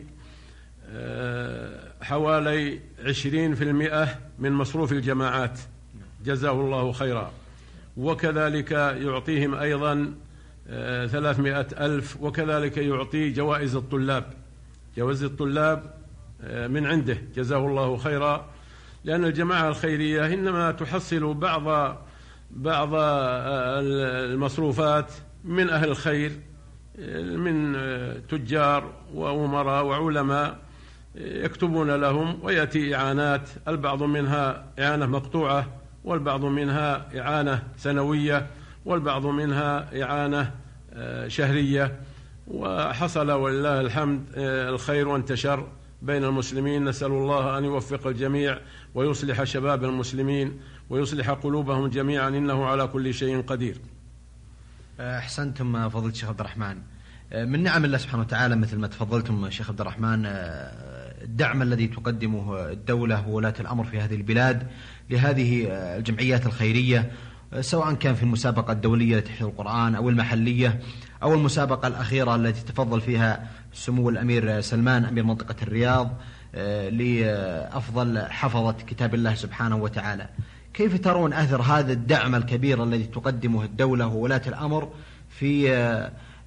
حوالي 2.03 2.81
عشرين 3.05 3.55
في 3.55 3.65
المئة 3.65 4.09
من 4.39 4.53
مصروف 4.53 4.93
الجماعات. 4.93 5.61
جزاه 6.25 6.53
الله 6.53 6.93
خيرا. 6.93 7.33
وكذلك 7.97 8.71
يعطيهم 8.71 9.55
أيضا 9.55 10.15
آه، 10.71 11.07
ثلاثمائة 11.07 11.67
ألف. 11.81 12.17
وكذلك 12.21 12.77
يعطي 12.77 13.31
جوائز 13.31 13.77
الطلاب. 13.77 14.25
جوائز 14.97 15.23
الطلاب 15.23 15.95
آه، 16.43 16.67
من 16.67 16.87
عنده. 16.87 17.19
جزاه 17.37 17.67
الله 17.67 17.97
خيرا. 17.97 18.51
لأن 19.05 19.25
الجماعة 19.25 19.69
الخيرية 19.69 20.27
إنما 20.27 20.73
تحصل 20.73 21.35
بعض 21.35 21.97
بعض 22.51 22.91
المصروفات 22.95 25.13
من 25.45 25.71
أهل 25.71 25.89
الخير 25.89 26.33
من 27.37 27.77
تجار 28.29 28.93
وأمراء 29.15 29.85
وعلماء. 29.85 30.59
يكتبون 31.19 31.91
لهم 31.91 32.39
ويأتي 32.43 32.97
إعانات 32.97 33.49
البعض 33.69 34.03
منها 34.03 34.65
إعانة 34.79 35.07
مقطوعة 35.07 35.67
والبعض 36.05 36.45
منها 36.45 37.21
إعانة 37.21 37.63
سنوية 37.77 38.47
والبعض 38.85 39.27
منها 39.27 40.03
إعانة 40.03 40.55
آه، 40.93 41.29
شهرية. 41.29 42.01
وحصل 42.47 43.31
ولله 43.31 43.81
الحمد 43.81 44.25
آه، 44.37 44.69
الخير 44.69 45.09
وانتشر 45.09 45.67
بين 46.03 46.25
المسلمين. 46.25 46.85
نسأل 46.85 47.11
الله 47.11 47.59
أن 47.59 47.65
يوفق 47.65 48.07
الجميع 48.07 48.59
ويصلح 48.95 49.45
شباب 49.45 49.85
المسلمين 49.85 50.61
ويصلح 50.91 51.31
قلوبهم 51.31 51.89
جميعا 51.89 52.29
إنه 52.29 52.67
على 52.67 52.87
كل 52.87 53.15
شيء 53.15 53.43
قدير. 53.43 53.79
أحسنتم 55.01 55.89
فضيلة 55.89 56.13
الشيخ 56.13 56.29
عبد 56.29 56.41
الرحمن. 56.41 56.77
من 57.33 57.63
نعم 57.63 57.85
الله 57.85 57.99
سبحانه 57.99 58.23
وتعالى 58.23 58.57
مثل 58.57 58.79
ما 58.79 58.87
تفضلتم 58.87 59.51
شيخ 59.51 59.71
عبد 59.71 59.81
الرحمن 59.81 60.27
الدعم 61.23 61.63
الذي 61.63 61.87
تقدمه 61.87 62.71
الدولة 62.71 63.29
وولاة 63.29 63.55
الأمر 63.61 63.85
في 63.85 64.01
هذه 64.01 64.15
البلاد 64.15 64.67
لهذه 65.11 65.67
الجمعيات 65.71 66.47
الخيرية 66.47 67.11
سواء 67.61 67.95
كان 67.95 68.15
في 68.15 68.23
المسابقة 68.23 68.73
الدولية 68.73 69.17
لتحفيظ 69.17 69.47
القرآن 69.47 69.95
أو 69.95 70.09
المحلية 70.09 70.81
أو 71.23 71.35
المسابقة 71.35 71.89
الأخيرة 71.89 72.37
التي 72.37 72.73
تفضل 72.73 73.01
فيها 73.01 73.49
سمو 73.73 74.09
الأمير 74.09 74.61
سلمان 74.61 75.05
أمير 75.05 75.25
منطقة 75.25 75.57
الرياض 75.63 76.17
لأفضل 76.91 78.19
حفظة 78.19 78.73
كتاب 78.73 79.15
الله 79.15 79.35
سبحانه 79.35 79.77
وتعالى. 79.77 80.29
كيف 80.75 81.01
ترون 81.01 81.33
أثر 81.33 81.63
هذا 81.63 81.93
الدعم 81.93 82.35
الكبير 82.35 82.85
الذي 82.85 83.05
تقدمه 83.05 83.65
الدولة 83.65 84.07
وولاة 84.07 84.43
الأمر 84.47 84.89
في 85.29 85.71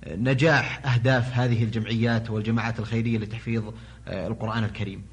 نجاح 0.07 0.93
أهداف 0.93 1.33
هذه 1.33 1.63
الجمعيات 1.63 2.29
والجماعات 2.29 2.79
الخيرية 2.79 3.17
لتحفيظ 3.17 3.63
القرآن 4.07 4.63
الكريم. 4.63 5.03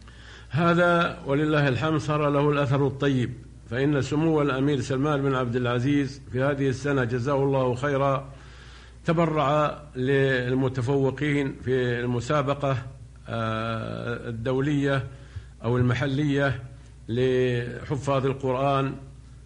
هذا 0.51 1.23
ولله 1.27 1.69
الحمد 1.69 2.01
صار 2.01 2.31
له 2.31 2.51
الأثر 2.51 2.87
الطيب. 2.87 3.33
فإن 3.71 4.03
سمو 4.03 4.43
الأمير 4.43 4.81
سلمان 4.81 5.23
بن 5.23 5.35
عبد 5.35 5.57
العزيز 5.57 6.23
في 6.33 6.43
هذه 6.43 6.69
السنة 6.69 7.05
جزاه 7.05 7.45
الله 7.45 7.75
خيرا 7.75 8.33
تبرع 9.05 9.83
للمتفوقين 9.97 11.57
في 11.65 12.01
المسابقة 12.01 12.77
آه، 13.29 14.29
الدولية 14.29 15.05
أو 15.65 15.77
المحلية 15.77 16.63
لحفاظ 17.09 18.27
القرآن 18.27 18.95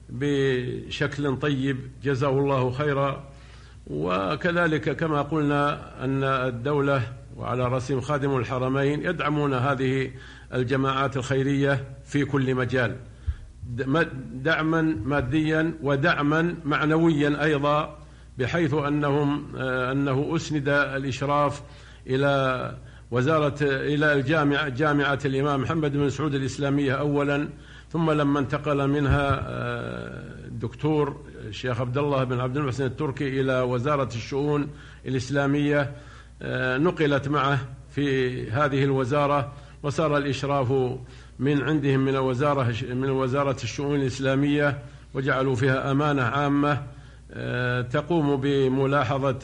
بشكل 0.09 1.37
طيب. 1.37 1.79
جزاه 2.03 2.39
الله 2.39 2.71
خيرا. 2.71 3.32
وكذلك 3.87 4.97
كما 4.97 5.23
قلنا 5.23 5.81
أن 6.05 6.25
الدولة 6.25 7.03
وعلى 7.37 7.69
رأسهم 7.69 8.01
خادم 8.01 8.37
الحرمين 8.37 9.03
يدعمون 9.05 9.55
هذه 9.55 10.11
الجماعات 10.55 11.17
الخيرية 11.17 11.85
في 12.05 12.25
كل 12.25 12.55
مجال 12.55 12.97
دعما 14.33 14.83
ماديا 15.05 15.75
ودعما 15.83 16.55
معنويا 16.65 17.45
أيضا 17.45 17.99
بحيث 18.39 18.75
أنهم 18.75 19.57
أنه 19.57 20.37
أسند 20.37 20.69
الإشراف 20.69 21.63
إلى 22.07 22.77
وزارة 23.11 23.57
إلى 23.63 24.13
الجامعة 24.13 24.69
جامعة 24.69 25.19
الإمام 25.25 25.61
محمد 25.61 25.93
بن 25.93 26.11
سعود 26.11 26.35
الإسلامية 26.35 26.93
أولا 26.93 27.49
ثم 27.91 28.11
لما 28.11 28.39
انتقل 28.39 28.89
منها 28.89 29.41
الدكتور 30.47 31.21
الشيخ 31.49 31.81
عبد 31.81 31.99
الله 31.99 32.25
بن 32.25 32.41
عبد 32.41 32.57
المحسن 32.57 32.85
التركي 32.85 33.41
إلى 33.41 33.61
وزارة 33.61 34.09
الشؤون 34.15 34.69
الإسلامية 35.07 35.93
نقلت 36.77 37.29
معه 37.29 37.59
في 37.91 38.51
هذه 38.51 38.85
الوزارة 38.85 39.53
وصار 39.83 40.17
الإشراف 40.17 40.73
من 41.39 41.63
عندهم 41.63 42.01
من 42.01 42.17
وزارة 42.17 42.75
من 42.91 43.11
وزارة 43.11 43.57
الشؤون 43.63 44.01
الإسلامية 44.01 44.79
وجعلوا 45.15 45.55
فيها 45.55 45.91
أمانة 45.91 46.23
عامة 46.23 46.83
تقوم 47.83 48.37
بملاحظة 48.37 49.39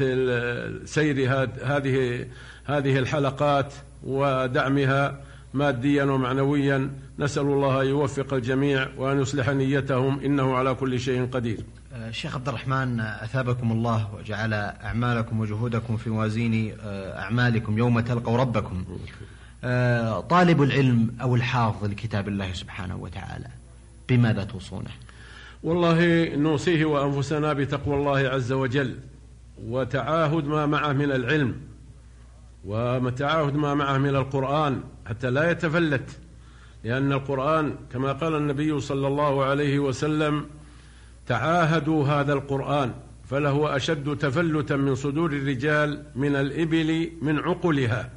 سير 0.85 1.31
هذه 1.63 2.27
هذه 2.65 2.99
الحلقات 2.99 3.75
ودعمها 4.05 5.21
ماديا 5.55 6.05
ومعنويا. 6.05 6.91
نسأل 7.19 7.43
الله 7.43 7.83
أن 7.83 7.87
يوفق 7.87 8.35
الجميع 8.35 8.89
وأن 8.97 9.21
يصلح 9.21 9.49
نيتهم 9.49 10.21
إنه 10.21 10.55
على 10.57 10.75
كل 10.75 11.01
شيء 11.01 11.27
قدير. 11.27 11.61
شيخ 12.11 12.35
عبد 12.35 12.49
الرحمن 12.49 13.01
أثابكم 13.01 13.73
الله 13.73 14.09
وجعل 14.15 14.53
أعمالكم 14.55 15.41
وجهودكم 15.41 15.97
في 15.97 16.11
موازين 16.11 16.77
أعمالكم 16.85 17.79
يوم 17.79 18.01
تلقوا 18.01 18.37
ربكم. 18.37 18.85
طالب 20.29 20.63
العلم 20.63 21.15
أو 21.23 21.35
الحافظ 21.35 21.85
لكتاب 21.85 22.29
الله 22.29 22.53
سبحانه 22.53 22.97
وتعالى 22.97 23.49
بماذا 24.09 24.45
توصونه؟ 24.45 24.91
والله 25.63 26.29
نوصيه 26.37 26.85
وأنفسنا 26.85 27.53
بتقوى 27.53 27.97
الله 27.97 28.19
عز 28.19 28.53
وجل 28.53 28.99
وتعاهد 29.65 30.45
ما 30.45 30.67
معه 30.67 30.93
من 30.93 31.13
العلم 31.13 31.55
وتعاهد 32.65 33.55
ما 33.55 33.75
معه 33.75 33.99
من 33.99 34.17
القرآن 34.17 34.81
حتى 35.07 35.31
لا 35.31 35.51
يتفلت 35.51 36.19
لأن 36.85 37.13
القرآن 37.13 37.75
كما 37.93 38.13
قال 38.13 38.35
النبي 38.37 38.81
صلى 38.81 39.07
الله 39.07 39.45
عليه 39.45 39.79
وسلم 39.79 40.45
تعاهدوا 41.29 42.07
هذا 42.07 42.33
القرآن 42.33 42.93
فله 43.31 43.77
أشد 43.77 44.17
تفلتا 44.17 44.77
من 44.77 44.95
صدور 44.95 45.33
الرجال 45.33 46.03
من 46.17 46.37
الإبل 46.37 47.11
من 47.23 47.39
عقلها. 47.39 48.11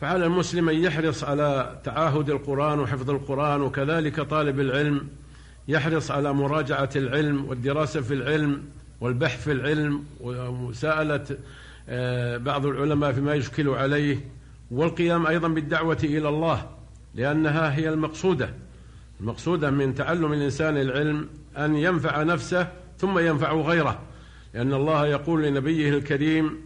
فعلى 0.00 0.26
المسلم 0.26 0.68
أن 0.68 0.74
يحرص 0.74 1.24
على 1.24 1.80
تعاهد 1.84 2.30
القرآن 2.30 2.80
وحفظ 2.80 3.10
القرآن 3.10 3.60
وكذلك 3.60 4.20
طالب 4.20 4.60
العلم 4.60 5.08
يحرص 5.68 6.10
على 6.10 6.32
مراجعة 6.32 6.90
العلم 6.96 7.44
والدراسة 7.44 8.00
في 8.00 8.14
العلم 8.14 8.62
والبحث 9.00 9.44
في 9.44 9.52
العلم 9.52 10.04
ومساءلة 10.20 11.24
آه، 11.88 12.36
بعض 12.36 12.66
العلماء 12.66 13.12
فيما 13.12 13.34
يشكل 13.34 13.68
عليه. 13.68 14.20
والقيام 14.70 15.26
أيضا 15.26 15.48
بالدعوة 15.48 15.98
إلى 16.04 16.28
الله 16.28 16.70
لأنها 17.14 17.74
هي 17.74 17.88
المقصودة 17.88 18.50
المقصودة 19.20 19.70
من 19.70 19.94
تعلم 19.94 20.32
الإنسان 20.32 20.76
العلم 20.76 21.28
أن 21.58 21.76
ينفع 21.76 22.22
نفسه 22.22 22.68
ثم 22.98 23.18
ينفع 23.18 23.52
غيره. 23.52 23.98
لأن 24.54 24.74
الله 24.74 25.06
يقول 25.06 25.42
لنبيه 25.42 25.90
الكريم 25.90 26.60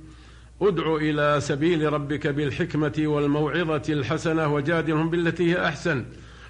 ادع 0.62 0.96
إلى 0.96 1.40
سبيل 1.40 1.92
ربك 1.92 2.26
بالحكمة 2.26 2.92
والموعظة 2.98 3.82
الحسنة 3.88 4.54
وجادلهم 4.54 5.10
بالتي 5.10 5.52
هي 5.52 5.66
أحسن. 5.66 6.04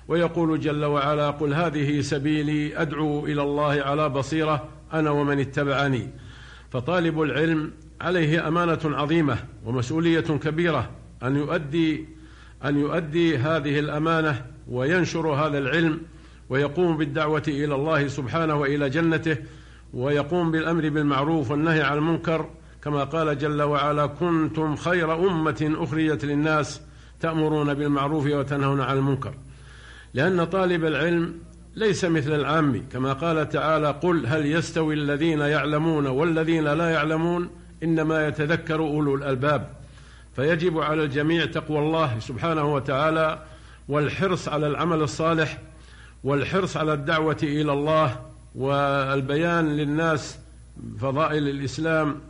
ويقول 0.09 0.61
جل 0.61 0.85
وعلا 0.85 1.31
قل 1.31 1.55
هذه 1.55 2.01
سبيلي 2.01 2.83
أدعو 2.83 3.27
إلى 3.27 3.43
الله 3.43 3.83
على 3.83 4.09
بصيرة 4.09 4.69
أنا 4.93 5.11
ومن 5.11 5.41
اتبعني. 5.41 6.11
فطالب 6.71 7.23
العلم 7.23 7.73
عليه 8.01 8.49
أمانة 8.49 8.81
عظيمة 8.85 9.39
ومسؤولية 9.65 10.21
كبيرة 10.21 10.91
أن 11.23 11.37
يؤدي 11.37 12.05
أن 12.65 12.79
يؤدي 12.79 13.39
هذه 13.39 13.79
الأمانة 13.79 14.47
وينشر 14.69 15.29
هذا 15.29 15.59
العلم 15.59 16.01
ويقوم 16.51 16.97
بالدعوة 16.97 17.43
إلى 17.49 17.75
الله 17.75 18.09
سبحانه 18.09 18.55
وإلى 18.55 18.91
جنته 18.91 19.37
ويقوم 19.95 20.51
بالأمر 20.51 20.89
بالمعروف 20.89 21.51
والنهي 21.51 21.83
عن 21.83 21.97
المنكر. 21.99 22.49
كما 22.83 23.05
قال 23.05 23.39
جل 23.39 23.63
وعلا 23.63 24.07
كنتم 24.07 24.77
خير 24.77 25.31
أمة 25.31 25.75
أخرجت 25.79 26.25
للناس 26.25 26.81
تأمرون 27.21 27.75
بالمعروف 27.75 28.27
وتنهون 28.27 28.81
عن 28.81 28.97
المنكر. 28.97 29.35
لأن 30.15 30.45
طالب 30.45 30.85
العلم 30.85 31.35
ليس 31.77 32.05
مثل 32.05 32.35
العام. 32.35 32.87
كما 32.93 33.13
قال 33.13 33.49
تعالى 33.49 33.91
قل 33.91 34.27
هل 34.27 34.47
يستوي 34.47 34.95
الذين 34.95 35.41
يعلمون 35.41 36.07
والذين 36.07 36.65
لا 36.65 36.91
يعلمون؟ 36.91 37.51
إنما 37.83 38.29
يتذكر 38.29 38.81
أولو 38.81 39.15
الألباب. 39.15 39.71
فيجب 40.37 40.79
على 40.79 41.05
الجميع 41.05 41.45
تقوى 41.45 41.79
الله 41.79 42.19
سبحانه 42.19 42.75
وتعالى 42.75 43.43
والحرص 43.89 44.49
على 44.49 44.67
العمل 44.67 45.03
الصالح 45.03 45.59
والحرص 46.27 46.77
على 46.77 46.93
الدعوة 46.93 47.37
إلى 47.43 47.73
الله 47.73 48.21
والبيان 48.55 49.77
للناس 49.77 50.39
فضائل 50.99 51.49
الإسلام 51.49 52.21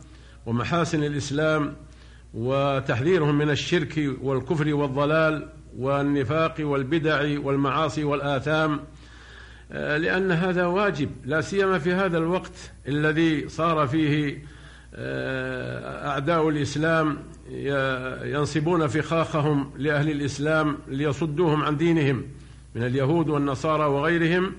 ومحاسن 0.45 1.03
الإسلام 1.03 1.75
وتحذيرهم 2.33 3.37
من 3.37 3.49
الشرك 3.49 4.15
والكفر 4.21 4.73
والضلال 4.73 5.49
والنفاق 5.77 6.55
والبدع 6.59 7.39
والمعاصي 7.39 8.03
والآثام. 8.03 8.79
آه، 9.71 9.97
لأن 9.97 10.31
هذا 10.31 10.65
واجب 10.65 11.09
لا 11.25 11.41
سيما 11.41 11.79
في 11.79 11.93
هذا 11.93 12.17
الوقت 12.17 12.71
الذي 12.87 13.49
صار 13.49 13.87
فيه 13.87 14.43
آه، 14.95 16.09
أعداء 16.09 16.49
الإسلام 16.49 17.17
ينصبون 18.23 18.87
فخاخهم 18.87 19.71
لأهل 19.77 20.09
الإسلام 20.09 20.77
ليصدوهم 20.87 21.63
عن 21.63 21.77
دينهم. 21.77 22.23
من 22.77 22.83
اليهود 22.83 23.29
والنصارى 23.29 23.85
وغيرهم 23.85 24.51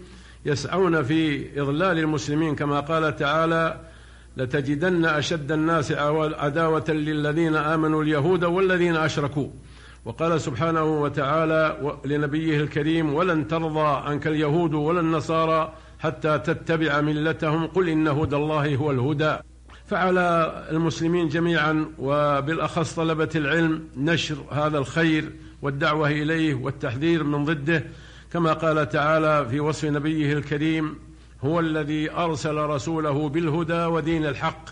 يسعون 0.46 1.02
في 1.02 1.46
إضلال 1.60 1.98
المسلمين 1.98 2.54
كما 2.54 2.80
قال 2.80 3.16
تعالى 3.16 3.80
لتجدن 4.36 5.04
أشد 5.04 5.52
الناس 5.52 5.92
عداوة 6.38 6.84
للذين 6.88 7.56
آمنوا 7.56 8.02
اليهود 8.02 8.44
والذين 8.44 8.96
أشركوا 8.96 9.48
وقال 10.04 10.40
سبحانه 10.40 11.02
وتعالى 11.02 11.92
لنبيه 12.04 12.60
الكريم 12.60 13.14
ولن 13.14 13.48
ترضى 13.48 14.08
عنك 14.08 14.26
اليهود 14.26 14.74
ولا 14.74 15.00
النصارى 15.00 15.72
حتى 15.98 16.38
تتبع 16.38 17.00
ملتهم 17.00 17.66
قل 17.66 17.88
إن 17.88 18.08
هدى 18.08 18.36
الله 18.36 18.76
هو 18.76 18.90
الهدى 18.90 19.36
فعلى 19.86 20.66
المسلمين 20.70 21.28
جميعا 21.28 21.86
وبالأخص 21.98 22.94
طلبة 22.94 23.30
العلم 23.34 23.84
نشر 23.96 24.36
هذا 24.50 24.78
الخير 24.78 25.32
والدعوة 25.62 26.08
إليه 26.08 26.54
والتحذير 26.54 27.24
من 27.24 27.44
ضده. 27.44 27.84
كما 28.32 28.52
قال 28.52 28.88
تعالى 28.88 29.48
في 29.48 29.60
وصف 29.60 29.84
نبيه 29.84 30.32
الكريم 30.32 30.98
هو 31.44 31.60
الذي 31.60 32.10
أرسل 32.10 32.56
رسوله 32.56 33.28
بالهدى 33.28 33.84
ودين 33.84 34.26
الحق 34.26 34.64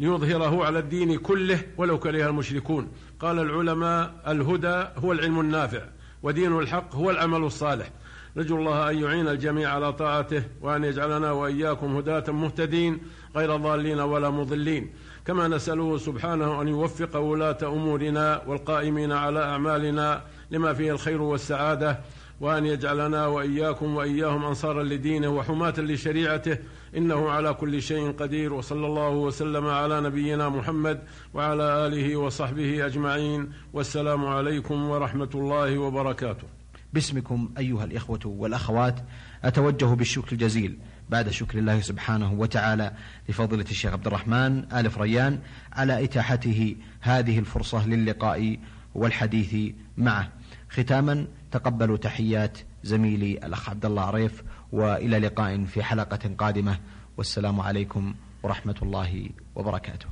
ليظهره 0.00 0.64
على 0.64 0.78
الدين 0.78 1.18
كله 1.18 1.60
ولو 1.76 1.98
كره 1.98 2.28
المشركون. 2.28 2.88
قال 3.20 3.38
العلماء 3.38 4.14
الهدى 4.28 4.84
هو 4.96 5.12
العلم 5.12 5.40
النافع 5.40 5.82
ودين 6.22 6.58
الحق 6.58 6.94
هو 6.94 7.10
العمل 7.10 7.44
الصالح. 7.44 7.90
نرجو 8.36 8.56
الله 8.56 8.90
أن 8.90 8.98
يعين 8.98 9.28
الجميع 9.28 9.74
على 9.74 9.92
طاعته 9.92 10.42
وأن 10.60 10.84
يجعلنا 10.84 11.32
وإياكم 11.32 11.96
هداة 11.96 12.32
مهتدين 12.32 12.98
غير 13.36 13.56
ضالين 13.56 14.00
ولا 14.00 14.30
مضلين. 14.30 14.90
كما 15.26 15.48
نسأله 15.48 15.98
سبحانه 15.98 16.62
أن 16.62 16.68
يوفق 16.68 17.16
ولاة 17.16 17.58
أمورنا 17.62 18.42
والقائمين 18.46 19.12
على 19.12 19.44
أعمالنا 19.44 20.22
لما 20.50 20.74
فيه 20.74 20.92
الخير 20.92 21.22
والسعادة 21.22 21.98
وأن 22.40 22.66
يجعلنا 22.66 23.26
وإياكم 23.26 23.96
وإياهم 23.96 24.44
أنصارا 24.44 24.82
لدينه 24.82 25.28
وحماة 25.28 25.74
لشريعته 25.78 26.58
إنه 26.96 27.30
على 27.30 27.54
كل 27.54 27.82
شيء 27.82 28.12
قدير 28.12 28.52
وصلى 28.52 28.86
الله 28.86 29.08
وسلم 29.08 29.66
على 29.66 30.00
نبينا 30.00 30.48
محمد 30.48 31.00
وعلى 31.34 31.86
آله 31.86 32.16
وصحبه 32.16 32.86
أجمعين 32.86 33.52
والسلام 33.72 34.26
عليكم 34.26 34.90
ورحمة 34.90 35.30
الله 35.34 35.78
وبركاته. 35.78 36.44
باسمكم 36.92 37.48
أيها 37.58 37.84
الإخوة 37.84 38.20
والأخوات 38.24 38.94
أتوجه 39.44 39.94
بالشكر 39.94 40.32
الجزيل 40.32 40.78
بعد 41.08 41.28
شكر 41.28 41.58
الله 41.58 41.80
سبحانه 41.80 42.32
وتعالى 42.32 42.92
لفضيلة 43.28 43.64
الشيخ 43.70 43.92
عبد 43.92 44.06
الرحمن 44.06 44.72
آل 44.72 44.90
فريان 44.90 45.38
على 45.72 46.04
إتاحته 46.04 46.76
هذه 47.00 47.38
الفرصة 47.38 47.88
للقاء 47.88 48.58
والحديث 48.94 49.74
معه. 49.96 50.32
ختاما 50.70 51.26
تقبلوا 51.52 51.96
تحيات 51.96 52.58
زميلي 52.84 53.32
الأخ 53.32 53.68
عبد 53.70 53.84
الله 53.84 54.02
عريف 54.02 54.42
وإلى 54.72 55.18
لقاء 55.18 55.64
في 55.64 55.82
حلقة 55.82 56.30
قادمة. 56.38 56.80
والسلام 57.16 57.60
عليكم 57.60 58.14
ورحمة 58.42 58.74
الله 58.82 59.30
وبركاته. 59.54 60.06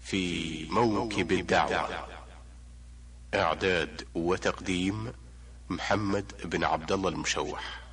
في 0.00 0.64
موكب 0.70 1.32
الدعوة. 1.32 1.88
إعداد 3.34 4.06
وتقديم 4.14 5.12
محمد 5.70 6.32
بن 6.44 6.64
عبد 6.64 6.92
الله 6.92 7.08
المشوح. 7.08 7.87